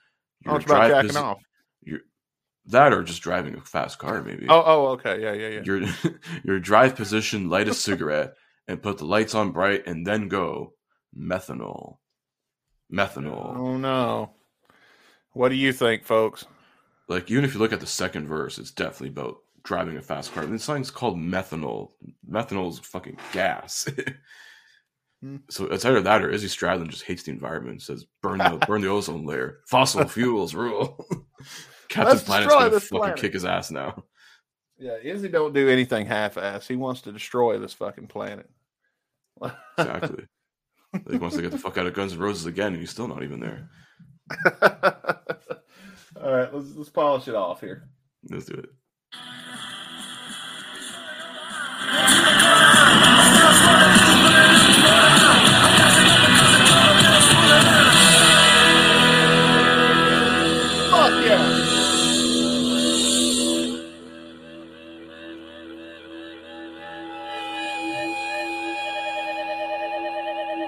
Oh, 0.47 0.55
it's 0.55 0.65
about 0.65 0.89
jacking 0.89 1.11
posi- 1.11 1.21
off. 1.21 1.39
That 2.67 2.93
or 2.93 3.03
just 3.03 3.21
driving 3.21 3.55
a 3.55 3.61
fast 3.61 3.99
car, 3.99 4.23
maybe. 4.23 4.47
Oh, 4.49 4.63
oh, 4.65 4.87
okay. 4.93 5.21
Yeah, 5.21 5.33
yeah, 5.33 5.47
yeah. 5.47 5.61
Your 5.63 5.87
your 6.43 6.59
drive 6.59 6.95
position, 6.95 7.49
light 7.49 7.67
a 7.67 7.73
cigarette, 7.75 8.33
and 8.67 8.81
put 8.81 8.97
the 8.97 9.05
lights 9.05 9.35
on 9.35 9.51
bright, 9.51 9.85
and 9.85 10.05
then 10.05 10.27
go 10.27 10.73
methanol. 11.15 11.97
Methanol. 12.91 13.57
Oh 13.57 13.77
no. 13.77 14.31
What 15.33 15.49
do 15.49 15.55
you 15.55 15.73
think, 15.73 16.05
folks? 16.05 16.45
Like 17.07 17.29
even 17.29 17.43
if 17.43 17.53
you 17.53 17.59
look 17.59 17.73
at 17.73 17.79
the 17.79 17.87
second 17.87 18.27
verse, 18.27 18.57
it's 18.57 18.71
definitely 18.71 19.09
about 19.09 19.37
driving 19.63 19.97
a 19.97 20.01
fast 20.01 20.33
car. 20.33 20.43
And 20.43 20.53
the 20.53 20.59
song's 20.59 20.91
called 20.91 21.17
methanol. 21.17 21.91
Methanol 22.29 22.69
is 22.69 22.79
fucking 22.79 23.17
gas. 23.31 23.87
Hmm. 25.21 25.37
So 25.49 25.65
it's 25.67 25.85
either 25.85 26.01
that 26.01 26.21
or 26.21 26.29
Izzy 26.29 26.47
Stradlin 26.47 26.89
just 26.89 27.03
hates 27.05 27.23
the 27.23 27.31
environment. 27.31 27.81
Says 27.81 28.05
burn 28.21 28.39
the 28.39 28.63
burn 28.67 28.81
the 28.81 28.89
ozone 28.89 29.25
layer. 29.25 29.59
Fossil 29.65 30.05
fuels 30.09 30.53
rule. 30.53 31.03
Captain 31.87 32.15
Let's 32.15 32.23
Planet's 32.23 32.53
gonna 32.53 32.79
fucking 32.79 32.97
planet. 32.99 33.17
kick 33.17 33.33
his 33.33 33.45
ass 33.45 33.71
now. 33.71 34.03
Yeah, 34.77 34.97
Izzy 35.01 35.29
don't 35.29 35.53
do 35.53 35.69
anything 35.69 36.05
half-ass. 36.05 36.67
He 36.67 36.75
wants 36.75 37.01
to 37.01 37.13
destroy 37.13 37.57
this 37.57 37.73
fucking 37.73 38.07
planet. 38.07 38.49
Exactly. 39.77 40.25
Wants 41.19 41.35
to 41.35 41.41
get 41.41 41.51
the 41.51 41.57
fuck 41.57 41.77
out 41.77 41.87
of 41.87 41.93
Guns 41.93 42.13
N' 42.13 42.19
Roses 42.19 42.45
again, 42.45 42.73
and 42.73 42.77
he's 42.77 42.91
still 42.91 43.07
not 43.07 43.23
even 43.23 43.39
there. 43.39 43.69
All 46.21 46.31
right, 46.31 46.53
let's 46.53 46.75
let's 46.75 46.89
polish 46.89 47.27
it 47.27 47.35
off 47.35 47.61
here. 47.61 47.89
Let's 48.29 48.45
do 48.45 48.55
it. 48.55 48.69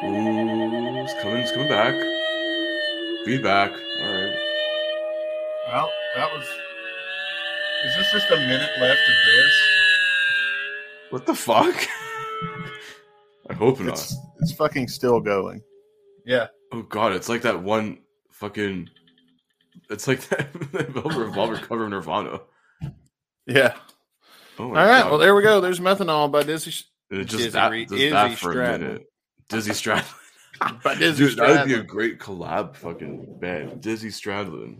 Ooh, 0.07 1.03
it's 1.03 1.13
coming, 1.21 1.37
it's 1.37 1.51
coming 1.51 1.67
back. 1.67 1.93
Feedback. 3.25 3.71
All 3.71 4.13
right. 4.13 4.35
Well, 5.67 5.91
that 6.15 6.31
was. 6.31 6.43
Is 7.85 7.95
this 7.97 8.11
just 8.11 8.31
a 8.31 8.35
minute 8.37 8.69
left 8.79 9.01
of 9.01 9.15
this? 9.25 9.53
What 11.09 11.25
the 11.25 11.35
fuck? 11.35 11.75
I 13.49 13.53
hope 13.53 13.79
not. 13.79 13.93
It's 13.93 14.15
it's 14.39 14.53
fucking 14.53 14.87
still 14.87 15.19
going. 15.19 15.61
Yeah. 16.25 16.47
Oh 16.71 16.81
god, 16.83 17.13
it's 17.13 17.29
like 17.29 17.41
that 17.43 17.61
one 17.61 17.99
fucking. 18.31 18.89
It's 19.89 20.07
like 20.07 20.21
that 20.29 20.53
Velvet 20.53 21.17
Revolver 21.17 21.57
cover 21.57 21.83
of 21.85 21.89
Nirvana. 21.91 22.41
Yeah. 23.45 23.75
Oh 24.59 24.65
All 24.65 24.71
right. 24.71 25.01
God. 25.01 25.09
Well, 25.11 25.19
there 25.19 25.35
we 25.35 25.43
go. 25.43 25.61
There's 25.61 25.79
methanol 25.79 26.31
by 26.31 26.43
Dizzy. 26.43 26.71
It 27.09 27.25
just 27.25 27.37
Dizzy 27.37 27.49
that, 27.51 27.71
just 27.71 27.93
Izzy 27.93 28.09
that 28.09 28.37
for 28.37 28.53
Stradlin. 28.55 28.75
a 28.75 28.79
minute. 28.79 29.07
Dizzy 29.49 29.71
Stradlin. 29.71 30.13
By 30.83 30.95
Dizzy 30.95 31.27
Dude, 31.29 31.37
that 31.37 31.49
would 31.49 31.67
be 31.67 31.75
a 31.75 31.83
great 31.83 32.19
collab 32.19 32.75
fucking 32.75 33.37
band. 33.39 33.81
Dizzy 33.81 34.09
Stradlin. 34.09 34.77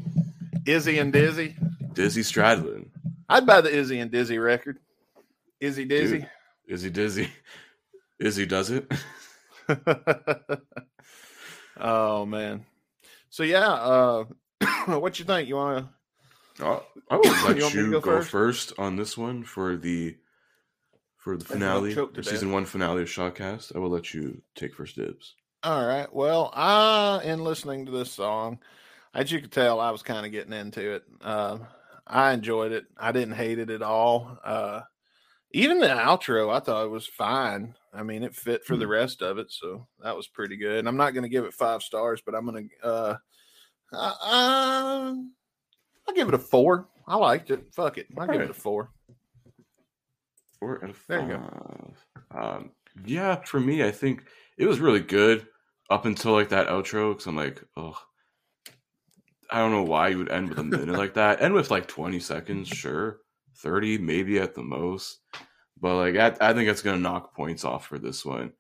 Izzy 0.66 1.00
and 1.00 1.14
Dizzy. 1.14 1.56
Dizzy 1.94 2.22
Stradlin. 2.22 2.88
I'd 3.30 3.46
buy 3.46 3.62
the 3.62 3.70
Izzy 3.70 4.00
and 4.00 4.10
Dizzy 4.12 4.40
record. 4.40 4.80
Izzy 5.60 5.86
Dizzy. 5.86 6.20
Dude. 6.20 6.30
Izzy 6.68 6.90
Dizzy. 6.90 7.30
Izzy 8.20 8.46
does 8.46 8.72
it. 8.72 8.92
oh 11.80 12.26
man. 12.26 12.66
So 13.30 13.44
yeah, 13.44 13.70
uh 13.70 14.26
what 14.88 15.20
you 15.20 15.26
think? 15.26 15.48
You 15.48 15.56
wanna 15.56 15.90
Oh, 16.60 16.84
I 17.12 17.18
would 17.18 17.26
let 17.46 17.58
You 17.58 17.64
want 17.64 17.76
me 17.76 17.82
to 17.82 17.86
you 17.86 17.92
go 17.92 18.02
go, 18.02 18.12
first? 18.12 18.30
first? 18.30 18.74
on 18.78 18.96
this 18.96 19.18
one 19.18 19.44
for 19.44 19.78
the 19.78 20.18
for 21.28 21.36
the 21.36 21.44
If 21.44 21.52
I 21.52 21.60
don't 21.60 21.92
finale, 21.92 22.12
the 22.14 22.24
season 22.24 22.54
one 22.54 22.64
finale 22.64 23.02
of 23.02 23.10
Shotcast. 23.10 23.76
I 23.76 23.80
will 23.80 23.90
let 23.90 24.14
you 24.14 24.42
take 24.56 24.74
first 24.74 24.96
dibs. 24.96 25.36
All 25.62 25.86
right. 25.86 26.08
Well, 26.14 26.52
I 26.54 27.20
in 27.26 27.44
listening 27.44 27.86
to 27.86 27.92
this 27.92 28.10
song, 28.10 28.60
as 29.14 29.30
you 29.30 29.42
could 29.42 29.52
tell, 29.52 29.82
I 29.82 29.92
was 29.92 30.04
kind 30.04 30.26
of 30.26 30.32
getting 30.32 30.54
into 30.54 30.96
it. 30.96 31.04
Uh, 31.22 31.58
I 32.06 32.32
enjoyed 32.32 32.72
it. 32.72 32.86
I 32.98 33.12
didn't 33.12 33.34
hate 33.34 33.60
it 33.60 33.70
at 33.70 33.82
all. 33.82 34.40
Uh, 34.42 34.84
even 35.52 35.80
the 35.80 35.88
outro, 35.88 36.50
I 36.56 36.62
thought 36.62 36.86
it 36.86 36.92
was 36.92 37.08
fine. 37.08 37.76
I 37.94 38.04
mean, 38.04 38.24
it 38.24 38.34
fit 38.34 38.64
for 38.64 38.78
the 38.78 38.88
rest 38.88 39.22
of 39.22 39.38
it, 39.38 39.48
so 39.52 39.86
that 40.02 40.16
was 40.16 40.30
pretty 40.30 40.56
good. 40.56 40.80
And 40.80 40.88
I'm 40.88 40.96
not 40.96 41.12
going 41.12 41.24
to 41.24 41.30
give 41.30 41.44
it 41.44 41.54
five 41.54 41.84
stars, 41.84 42.22
but 42.26 42.36
I'm 42.36 42.46
going 42.46 42.70
to. 42.70 42.88
Uh, 42.88 43.18
uh, 43.92 44.14
uh, 44.24 45.14
I'll 46.08 46.16
give 46.16 46.30
it 46.30 46.36
a 46.36 46.40
four. 46.40 46.88
I 47.06 47.18
liked 47.18 47.52
it. 47.52 47.74
Fuck 47.74 47.98
it. 47.98 48.08
I'll 48.18 48.28
give 48.28 48.40
it 48.40 48.50
a 48.50 48.54
four. 48.54 48.92
Four 50.60 50.84
out 50.84 50.90
of 50.90 51.04
There 51.08 51.22
you 51.22 51.28
go. 51.28 51.94
Um, 52.32 52.72
yeah, 53.06 53.36
for 53.46 53.60
me, 53.60 53.84
I 53.84 53.92
think 53.92 54.24
it 54.58 54.66
was 54.66 54.80
really 54.80 55.00
good 55.00 55.48
up 55.90 56.06
until 56.06 56.34
like 56.34 56.50
that 56.50 56.68
outro 56.68 57.12
because 57.12 57.28
I'm 57.28 57.36
like, 57.36 57.64
oh, 57.76 57.98
I 59.50 59.60
don't 59.60 59.72
know 59.72 59.84
why 59.84 60.10
you 60.10 60.18
would 60.18 60.32
end 60.32 60.50
with 60.50 60.60
a 60.60 60.64
minute 60.64 60.98
like 60.98 61.14
that. 61.14 61.42
End 61.42 61.54
with 61.54 61.72
like 61.72 61.88
20 61.88 62.20
seconds, 62.20 62.68
sure, 62.68 63.20
30 63.58 64.00
maybe 64.00 64.40
at 64.40 64.56
the 64.56 64.64
most, 64.64 65.20
but 65.80 65.96
like 65.96 66.16
I, 66.16 66.50
I 66.50 66.54
think 66.54 66.68
that's 66.68 66.82
gonna 66.82 67.00
knock 67.00 67.36
points 67.36 67.64
off 67.64 67.86
for 67.86 68.00
this 68.00 68.26
one. 68.26 68.54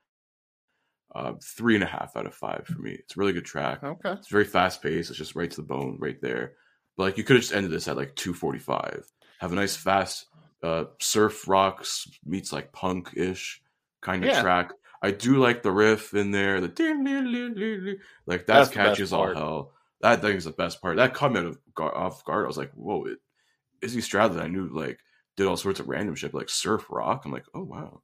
Uh, 1.14 1.34
three 1.42 1.74
and 1.74 1.84
a 1.84 1.88
half 1.88 2.16
out 2.16 2.28
of 2.28 2.36
five 2.36 2.66
for 2.68 2.80
me. 2.80 2.92
It's 2.92 3.16
a 3.18 3.20
really 3.20 3.34
good 3.34 3.46
track. 3.46 3.84
Okay. 3.84 4.12
It's 4.12 4.30
very 4.30 4.46
fast 4.46 4.84
paced. 4.84 5.10
It's 5.10 5.18
just 5.18 5.36
right 5.36 5.50
to 5.50 5.58
the 5.58 5.68
bone, 5.68 5.98
right 6.00 6.22
there. 6.22 6.54
But 6.96 7.04
like 7.04 7.18
you 7.18 7.24
could 7.24 7.38
have 7.38 7.44
just 7.44 7.56
ended 7.56 7.72
this 7.72 7.88
at 7.88 7.98
like 7.98 8.16
two 8.16 8.34
forty 8.34 8.60
five. 8.60 9.06
Have 9.40 9.52
a 9.52 9.56
nice 9.56 9.76
fast 9.76 10.26
uh, 10.63 10.86
surf 11.00 11.48
rocks 11.48 12.08
meets 12.26 12.52
like 12.52 12.72
punk 12.72 13.12
ish 13.15 13.62
kind 14.02 14.24
of 14.24 14.30
Yeah. 14.30 14.41
track. 14.41 14.72
I 15.02 15.12
do 15.12 15.38
like 15.38 15.62
the 15.62 15.72
riff 15.72 16.13
in 16.13 16.32
there. 16.32 16.60
The 16.60 16.67
like 18.26 18.46
that 18.46 18.48
That's 18.48 18.70
the 18.70 18.76
best 18.76 18.88
catchy 18.89 19.04
as 19.04 19.13
all 19.13 19.34
hell. 19.34 19.74
That 20.02 20.22
thing 20.22 20.36
is 20.36 20.46
the 20.46 20.52
best 20.52 20.82
part. 20.82 20.98
That 20.98 21.13
caught 21.13 21.32
me 21.32 21.39
out 21.39 21.46
of 21.46 21.60
off 21.78 22.24
guard. 22.26 22.46
I 22.46 22.48
was 22.48 22.58
like, 22.58 22.72
whoa, 22.74 23.06
it, 23.06 23.20
Izzy 23.82 24.02
Stradlin. 24.02 24.41
I 24.41 24.48
knew 24.48 24.67
like 24.67 25.00
did 25.36 25.48
all 25.48 25.58
sorts 25.58 25.80
of 25.80 25.88
random 25.88 26.15
shit 26.15 26.34
like 26.34 26.50
surf 26.50 26.88
rock. 26.89 27.26
I'm 27.26 27.32
like, 27.32 27.46
oh 27.54 27.63
wow. 27.63 28.02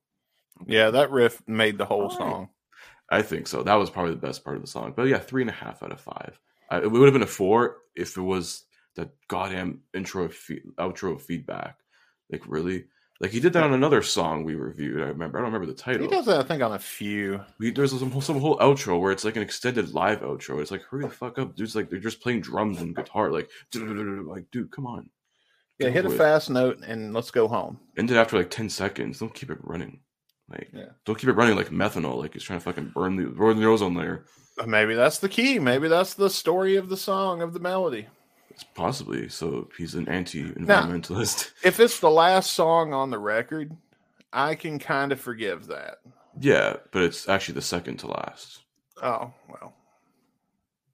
Yeah, 0.68 0.92
that 0.92 1.12
riff 1.12 1.42
made 1.48 1.78
the 1.78 1.86
whole 1.86 2.10
right. 2.10 2.18
song. 2.18 2.50
I 3.10 3.22
think 3.22 3.48
so. 3.48 3.64
That 3.64 3.76
was 3.76 3.90
probably 3.90 4.12
the 4.12 4.18
best 4.28 4.44
part 4.44 4.56
of 4.56 4.62
the 4.62 4.68
song. 4.68 4.94
But 4.96 5.08
yeah, 5.08 5.20
three 5.20 5.42
and 5.42 5.50
a 5.50 5.54
half 5.54 5.84
out 5.84 5.92
of 5.92 6.00
five. 6.00 6.40
I, 6.70 6.78
it 6.78 6.92
would 6.92 7.04
have 7.04 7.14
been 7.14 7.24
a 7.24 7.28
four 7.28 7.78
if 7.96 8.18
it 8.18 8.22
was 8.22 8.64
that 8.96 9.10
goddamn 9.28 9.82
intro, 9.94 10.30
fe- 10.30 10.62
outro 10.78 11.20
feedback. 11.20 11.78
Like 12.32 12.42
really, 12.48 12.86
like 13.20 13.32
he 13.32 13.40
did 13.40 13.54
that 13.54 13.64
on 13.64 13.74
another 13.74 14.02
song 14.02 14.44
we 14.44 14.56
reviewed. 14.56 15.02
I 15.02 15.06
remember. 15.08 15.38
I 15.38 15.42
don't 15.42 15.54
remember 15.54 15.68
the 15.72 15.78
title. 15.80 16.02
He 16.04 16.08
does 16.08 16.26
that, 16.26 16.40
I 16.40 16.44
think, 16.44 16.62
on 16.64 16.74
a 16.74 16.80
few. 16.80 17.42
We, 17.60 17.72
there's 17.72 17.98
some, 17.98 18.12
whole- 18.12 18.22
some 18.22 18.40
whole 18.40 18.58
outro 18.58 19.00
where 19.00 19.12
it's 19.12 19.24
like 19.24 19.36
an 19.36 19.44
extended 19.44 19.94
live 19.94 20.22
outro. 20.22 20.62
It's 20.62 20.72
like 20.72 20.82
hurry 20.84 21.04
the 21.04 21.10
fuck 21.10 21.38
up, 21.40 21.56
dude's 21.56 21.76
like 21.76 21.90
they're 21.90 22.00
just 22.00 22.22
playing 22.22 22.42
drums 22.42 22.82
and 22.82 22.96
guitar. 22.96 23.32
Like, 23.32 23.50
like 23.74 24.46
dude, 24.52 24.72
come 24.72 24.88
on. 24.88 25.10
Yeah, 25.80 25.90
hit 25.90 26.06
a 26.06 26.10
fast 26.10 26.50
note 26.50 26.80
and 26.86 27.14
let's 27.14 27.32
go 27.32 27.48
home. 27.48 27.80
Ended 27.98 28.16
after 28.18 28.38
like 28.38 28.50
ten 28.50 28.70
seconds. 28.70 29.20
Don't 29.20 29.34
keep 29.34 29.50
it 29.50 29.58
running. 29.62 30.00
Like, 30.50 30.70
Yeah. 30.74 30.90
don't 31.06 31.18
keep 31.18 31.30
it 31.30 31.34
running 31.34 31.56
like 31.56 31.70
methanol. 31.70 32.18
Like 32.18 32.34
he's 32.34 32.44
trying 32.44 32.60
to 32.60 32.64
fucking 32.64 32.92
burn 32.96 33.16
the 33.16 33.26
burn 33.26 33.60
the 33.60 33.66
ozone 33.66 33.96
layer. 33.96 34.26
Maybe 34.68 34.94
that's 34.94 35.18
the 35.18 35.30
key. 35.30 35.58
Maybe 35.60 35.88
that's 35.88 36.14
the 36.14 36.30
story 36.30 36.76
of 36.76 36.90
the 36.90 36.98
song, 36.98 37.42
of 37.42 37.54
the 37.54 37.60
melody. 37.60 38.08
It's 38.50 38.64
possibly 38.64 39.30
so. 39.30 39.70
He's 39.78 39.96
an 39.96 40.08
anti-environmentalist. 40.08 41.52
If 41.64 41.80
it's 41.80 42.00
the 42.00 42.10
last 42.12 42.54
song 42.54 42.94
on 42.94 43.10
the 43.10 43.18
record, 43.20 43.76
I 44.32 44.56
can 44.56 44.80
kind 44.80 45.12
of 45.12 45.20
forgive 45.20 45.68
that. 45.68 45.98
Yeah, 46.40 46.78
but 46.92 47.04
it's 47.04 47.28
actually 47.30 47.56
the 47.56 47.62
second 47.62 47.98
to 47.98 48.08
last. 48.08 48.60
Oh, 49.02 49.32
well. 49.50 49.74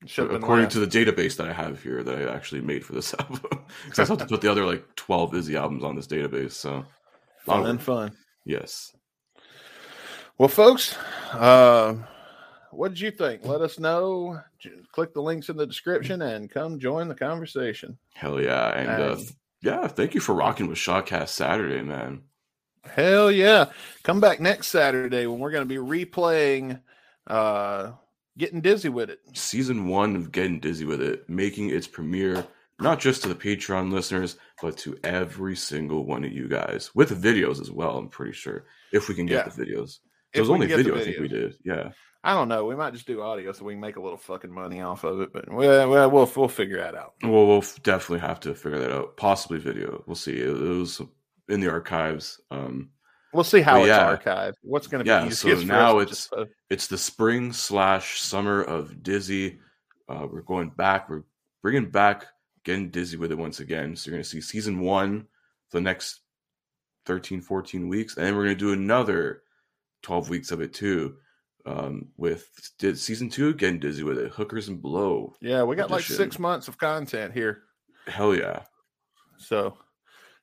Should 0.06 0.32
have 0.32 0.42
According 0.42 0.66
last. 0.66 0.74
to 0.74 0.86
the 0.86 0.88
database 1.06 1.36
that 1.38 1.48
I 1.50 1.54
have 1.54 1.84
here 1.84 2.02
that 2.04 2.16
I 2.16 2.34
actually 2.34 2.62
made 2.62 2.86
for 2.86 2.94
this 2.94 3.14
album. 3.20 3.42
Because 3.84 4.00
I 4.00 4.04
still 4.06 4.18
have 4.18 4.28
to 4.28 4.32
put 4.34 4.40
the 4.42 4.50
other 4.52 4.66
like 4.66 4.96
12 4.96 5.36
Izzy 5.36 5.58
albums 5.58 5.84
on 5.84 5.96
this 5.98 6.08
database. 6.08 6.52
So, 6.54 6.86
fun 7.46 7.58
onward. 7.58 7.70
and 7.72 7.82
fun. 7.82 8.12
yes. 8.46 8.94
Well, 10.38 10.48
folks, 10.48 10.96
uh, 11.34 11.96
what 12.72 12.90
did 12.90 13.00
you 13.00 13.12
think? 13.12 13.46
Let 13.46 13.62
us 13.62 13.80
know. 13.80 14.40
Click 14.92 15.14
the 15.14 15.22
links 15.22 15.50
in 15.50 15.58
the 15.58 15.68
description 15.68 16.22
and 16.22 16.50
come 16.50 16.80
join 16.80 17.08
the 17.08 17.16
conversation. 17.16 17.98
Hell 18.14 18.42
yeah. 18.42 18.70
And 18.70 18.90
uh, 18.90 19.18
yeah, 19.62 19.88
thank 19.88 20.14
you 20.16 20.22
for 20.22 20.34
rocking 20.36 20.68
with 20.68 20.78
Shotcast 20.78 21.30
Saturday, 21.30 21.82
man. 21.82 22.22
Hell 22.86 23.32
yeah. 23.32 23.66
Come 24.04 24.20
back 24.20 24.40
next 24.40 24.68
Saturday 24.68 25.28
when 25.28 25.40
we're 25.40 25.52
going 25.52 25.68
to 25.68 25.82
be 25.82 26.06
replaying 26.06 26.82
uh 27.28 27.92
getting 28.38 28.62
dizzy 28.62 28.90
with 28.90 29.10
it. 29.10 29.20
season 29.34 29.88
one 29.88 30.16
of 30.16 30.32
Getting 30.32 30.60
Dizzy 30.60 30.86
with 30.86 31.02
It, 31.02 31.30
making 31.30 31.70
its 31.70 31.88
premiere 31.88 32.46
not 32.80 33.00
just 33.00 33.22
to 33.24 33.28
the 33.28 33.36
Patreon 33.36 33.92
listeners, 33.92 34.38
but 34.62 34.78
to 34.78 34.98
every 35.04 35.56
single 35.58 36.06
one 36.06 36.24
of 36.24 36.32
you 36.32 36.48
guys 36.48 36.90
with 36.96 37.22
videos 37.22 37.60
as 37.60 37.70
well. 37.70 37.98
I'm 37.98 38.08
pretty 38.08 38.32
sure 38.32 38.64
if 38.94 39.10
we 39.10 39.16
can 39.16 39.26
get 39.26 39.46
Yeah. 39.46 39.50
the 39.54 39.66
videos. 39.66 40.00
It 40.34 40.40
was 40.40 40.50
only 40.50 40.68
the 40.68 40.78
video, 40.78 40.96
I 40.98 41.04
think 41.04 41.20
we 41.20 41.28
did. 41.28 41.56
Yeah, 41.66 41.90
I 42.24 42.34
don't 42.34 42.50
know. 42.50 42.66
We 42.66 42.76
might 42.76 42.94
just 42.94 43.08
do 43.08 43.22
audio 43.22 43.52
so 43.54 43.64
we 43.64 43.74
can 43.74 43.80
make 43.80 43.96
a 43.96 44.02
little 44.02 44.18
fucking 44.18 44.52
money 44.52 44.82
off 44.82 45.04
of 45.06 45.22
it, 45.22 45.32
but 45.32 45.52
well, 45.52 45.90
well 45.90 46.12
we'll 46.12 46.32
we'll 46.36 46.48
figure 46.50 46.78
that 46.78 46.96
out. 46.96 47.14
well, 47.24 47.48
we'll 47.48 47.64
definitely 47.84 48.20
have 48.20 48.40
to 48.42 48.54
figure 48.54 48.80
that 48.80 48.92
out. 48.92 49.16
Possibly 49.16 49.58
video. 49.58 50.04
We'll 50.06 50.16
see. 50.16 50.34
It, 50.38 50.50
it 50.50 50.54
was 50.78 51.02
in 51.48 51.60
the 51.62 51.70
archives. 51.70 52.40
Um, 52.52 52.90
We'll 53.32 53.44
see 53.44 53.62
how 53.62 53.80
it's 53.82 53.88
yeah. 53.90 54.16
archived. 54.18 54.56
What's 54.64 54.88
going 54.88 55.00
to 55.00 55.04
be 55.04 55.10
Yeah, 55.10 55.30
so 55.30 55.54
now 55.62 56.00
it's- 56.00 56.18
just 56.18 56.32
post. 56.32 56.52
it's 56.72 56.88
the 56.88 56.98
spring 56.98 57.54
slash 57.54 58.20
summer 58.22 58.64
of 58.64 59.04
Dizzy. 59.04 59.60
Uh, 60.10 60.26
we're 60.32 60.42
going 60.42 60.70
back. 60.72 61.10
We're 61.10 61.22
bringing 61.62 61.92
back 61.92 62.26
getting 62.64 62.90
dizzy 62.90 63.18
with 63.18 63.32
it 63.32 63.38
once 63.38 63.60
again. 63.60 63.96
So 63.96 64.10
you're 64.10 64.16
going 64.18 64.24
to 64.24 64.30
see 64.30 64.42
season 64.42 64.80
one 64.80 65.28
for 65.70 65.78
the 65.78 65.82
next 65.82 66.22
13, 67.06 67.40
14 67.42 67.88
weeks. 67.88 68.18
And 68.18 68.26
then 68.26 68.36
we're 68.36 68.46
going 68.46 68.58
to 68.58 68.66
do 68.66 68.74
another 68.74 69.44
12 70.02 70.30
weeks 70.30 70.50
of 70.52 70.62
it 70.62 70.74
too. 70.74 71.18
Um, 71.65 72.08
with 72.17 72.50
did 72.80 72.98
season 72.98 73.30
two 73.30 73.54
getting 73.54 73.80
dizzy 73.80 74.04
with 74.04 74.17
it, 74.17 74.32
hookers 74.32 74.69
and 74.69 74.82
blow. 74.82 75.36
yeah, 75.41 75.62
we 75.63 75.76
got 75.76 75.91
like 75.91 76.04
six 76.04 76.39
months 76.39 76.67
of 76.67 76.78
content 76.78 77.34
here. 77.34 77.63
Hell 78.08 78.34
yeah. 78.34 78.62
So, 79.38 79.78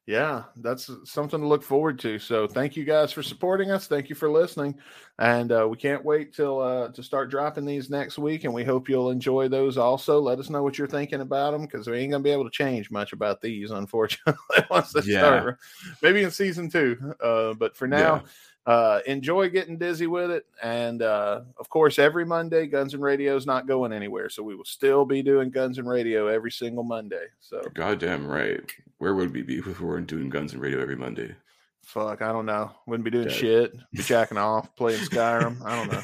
yeah, 0.07 0.45
that's 0.57 0.89
something 1.05 1.41
to 1.41 1.47
look 1.47 1.63
forward 1.63 1.99
to. 2.01 2.19
So, 2.19 2.47
thank 2.47 2.77
you 2.77 2.85
guys 2.85 3.13
for 3.13 3.23
supporting 3.23 3.71
us. 3.71 3.87
Thank 3.89 4.09
you 4.09 4.15
for 4.15 4.31
listening, 4.31 4.79
and 5.19 5.51
uh, 5.51 5.67
we 5.69 5.77
can't 5.79 6.05
wait 6.05 6.33
till 6.35 6.61
uh, 6.61 6.89
to 6.93 7.03
start 7.03 7.31
dropping 7.31 7.65
these 7.65 7.91
next 7.91 8.19
week. 8.19 8.45
And 8.45 8.55
we 8.55 8.63
hope 8.63 8.89
you'll 8.89 9.11
enjoy 9.11 9.49
those. 9.49 9.79
Also, 9.79 10.21
let 10.21 10.39
us 10.39 10.49
know 10.51 10.63
what 10.63 10.79
you're 10.79 10.87
thinking 10.87 11.23
about 11.23 11.51
them 11.53 11.63
because 11.63 11.89
we 11.89 11.99
ain't 11.99 12.13
gonna 12.13 12.23
be 12.23 12.31
able 12.31 12.45
to 12.45 12.51
change 12.51 12.91
much 12.91 13.13
about 13.13 13.41
these, 13.41 13.71
unfortunately, 13.73 14.37
once 14.71 14.93
they 14.93 15.01
Yeah. 15.01 15.19
start. 15.21 15.59
Maybe 16.03 16.23
in 16.23 16.31
season 16.31 16.71
two, 16.71 17.15
uh, 17.21 17.55
but 17.55 17.75
for 17.75 17.89
now. 17.89 18.23
Uh, 18.67 19.01
enjoy 19.07 19.49
getting 19.49 19.79
dizzy 19.79 20.09
with 20.09 20.31
it, 20.31 20.45
and 20.63 21.01
uh, 21.01 21.43
of 21.57 21.69
course, 21.69 21.99
every 22.01 22.25
Monday, 22.25 22.67
Guns 22.67 22.95
and 22.95 23.03
Radio 23.03 23.37
is 23.37 23.47
not 23.47 23.69
going 23.69 23.93
anywhere, 23.93 24.29
so 24.29 24.43
we 24.43 24.57
will 24.57 24.65
still 24.65 25.05
be 25.05 25.23
doing 25.23 25.51
Guns 25.51 25.79
and 25.79 25.89
Radio 25.89 26.27
every 26.27 26.51
single 26.51 26.83
Monday. 26.83 27.27
So, 27.41 27.63
goddamn 27.75 28.27
right. 28.27 28.61
Where 28.99 29.15
would 29.15 29.33
we 29.33 29.43
be 29.43 29.59
if 29.59 29.67
we 29.67 29.87
weren't 29.87 30.07
doing 30.07 30.29
guns 30.29 30.53
and 30.53 30.63
radio 30.63 30.81
every 30.81 30.97
Monday? 30.97 31.35
Fuck, 31.83 32.21
I 32.21 32.33
don't 32.33 32.47
know. 32.47 32.73
Wouldn't 32.89 33.05
be 33.05 33.13
doing 33.13 33.29
Dead. 33.29 33.37
shit. 33.37 33.77
Be 33.93 34.03
jacking 34.03 34.39
off, 34.39 34.75
playing 34.75 35.01
Skyrim. 35.03 35.65
I 35.65 35.77
don't 35.77 35.93
know. 35.93 36.03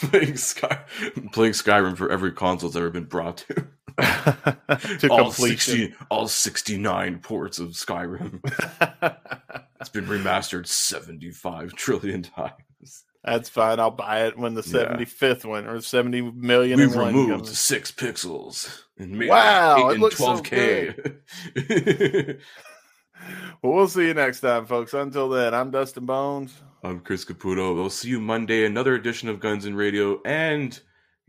playing 0.10 0.36
Sky 0.36 0.78
playing 1.32 1.54
Skyrim 1.54 1.96
for 1.96 2.10
every 2.10 2.32
console 2.32 2.68
that's 2.68 2.76
ever 2.76 2.90
been 2.90 3.04
brought 3.04 3.38
to. 3.38 3.54
to 4.98 5.08
all 5.08 5.24
completion. 5.24 5.56
60, 5.92 5.94
all 6.10 6.28
69 6.28 7.18
ports 7.20 7.58
of 7.58 7.70
Skyrim. 7.70 8.42
It's 9.82 9.90
been 9.90 10.06
remastered 10.06 10.66
75 10.66 11.72
trillion 11.74 12.22
times. 12.22 13.04
That's 13.24 13.48
fine. 13.48 13.78
I'll 13.78 13.90
buy 13.90 14.26
it 14.26 14.36
when 14.38 14.54
the 14.54 14.62
Yeah. 14.62 14.96
75th 14.96 15.44
one 15.44 15.66
or 15.66 15.80
70 15.80 16.22
million 16.32 16.80
and 16.80 16.94
removed 16.94 17.44
comes. 17.46 17.58
six 17.58 17.92
pixels 17.92 18.82
and 18.98 19.12
made 19.18 19.28
Wow, 19.28 19.90
it 19.90 19.94
it 19.94 20.00
looks 20.00 20.16
so 20.18 20.36
12K. 20.40 22.38
Well, 23.62 23.72
we'll 23.74 23.88
see 23.88 24.06
you 24.06 24.14
next 24.14 24.40
time, 24.40 24.66
folks. 24.66 24.94
Until 24.94 25.28
then, 25.28 25.54
I'm 25.54 25.70
Dustin 25.70 26.06
Bones. 26.06 26.52
I'm 26.82 26.98
Chris 27.00 27.24
Caputo. 27.24 27.74
We'll 27.74 27.90
see 27.90 28.08
you 28.08 28.20
Monday, 28.20 28.64
another 28.64 28.94
edition 28.96 29.28
of 29.28 29.38
Guns 29.38 29.66
and 29.66 29.76
Radio, 29.76 30.20
and 30.24 30.78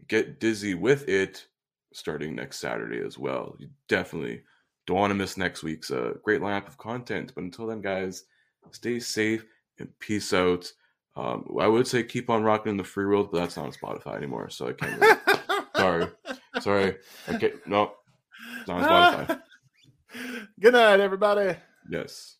get 0.08 0.40
dizzy 0.40 0.74
with 0.74 1.08
it 1.08 1.46
starting 1.94 2.34
next 2.36 2.60
Saturday 2.60 3.04
as 3.06 3.20
well. 3.20 3.56
You 3.60 3.70
definitely 3.88 4.42
don't 4.88 4.98
want 4.98 5.12
to 5.12 5.16
miss 5.16 5.38
next 5.38 5.62
week's 5.62 5.92
uh, 5.92 6.14
great 6.24 6.42
lineup 6.42 6.68
of 6.68 6.78
content. 6.80 7.34
But 7.36 7.44
until 7.44 7.68
then, 7.68 7.82
guys, 7.82 8.24
stay 8.72 9.00
safe 9.00 9.46
and 9.80 9.90
peace 10.00 10.34
out. 10.34 10.72
Um, 11.16 11.56
I 11.60 11.68
would 11.68 11.88
say 11.88 12.04
keep 12.04 12.30
on 12.30 12.44
rocking 12.44 12.72
in 12.72 12.78
the 12.78 12.84
free 12.84 13.06
world, 13.06 13.30
but 13.32 13.40
that's 13.40 13.58
not 13.58 13.66
on 13.66 13.72
Spotify 13.72 14.18
anymore, 14.18 14.50
so 14.50 14.68
I 14.68 14.74
can't. 14.74 15.00
Really. 15.00 15.18
Sorry, 15.76 16.08
sorry. 16.62 16.98
Okay, 17.30 17.54
no, 17.66 17.94
it's 18.60 18.68
not 18.68 18.90
on 18.90 19.26
Spotify. 19.28 19.42
Good 20.60 20.74
night, 20.74 21.00
everybody. 21.00 21.58
Yes. 21.90 22.32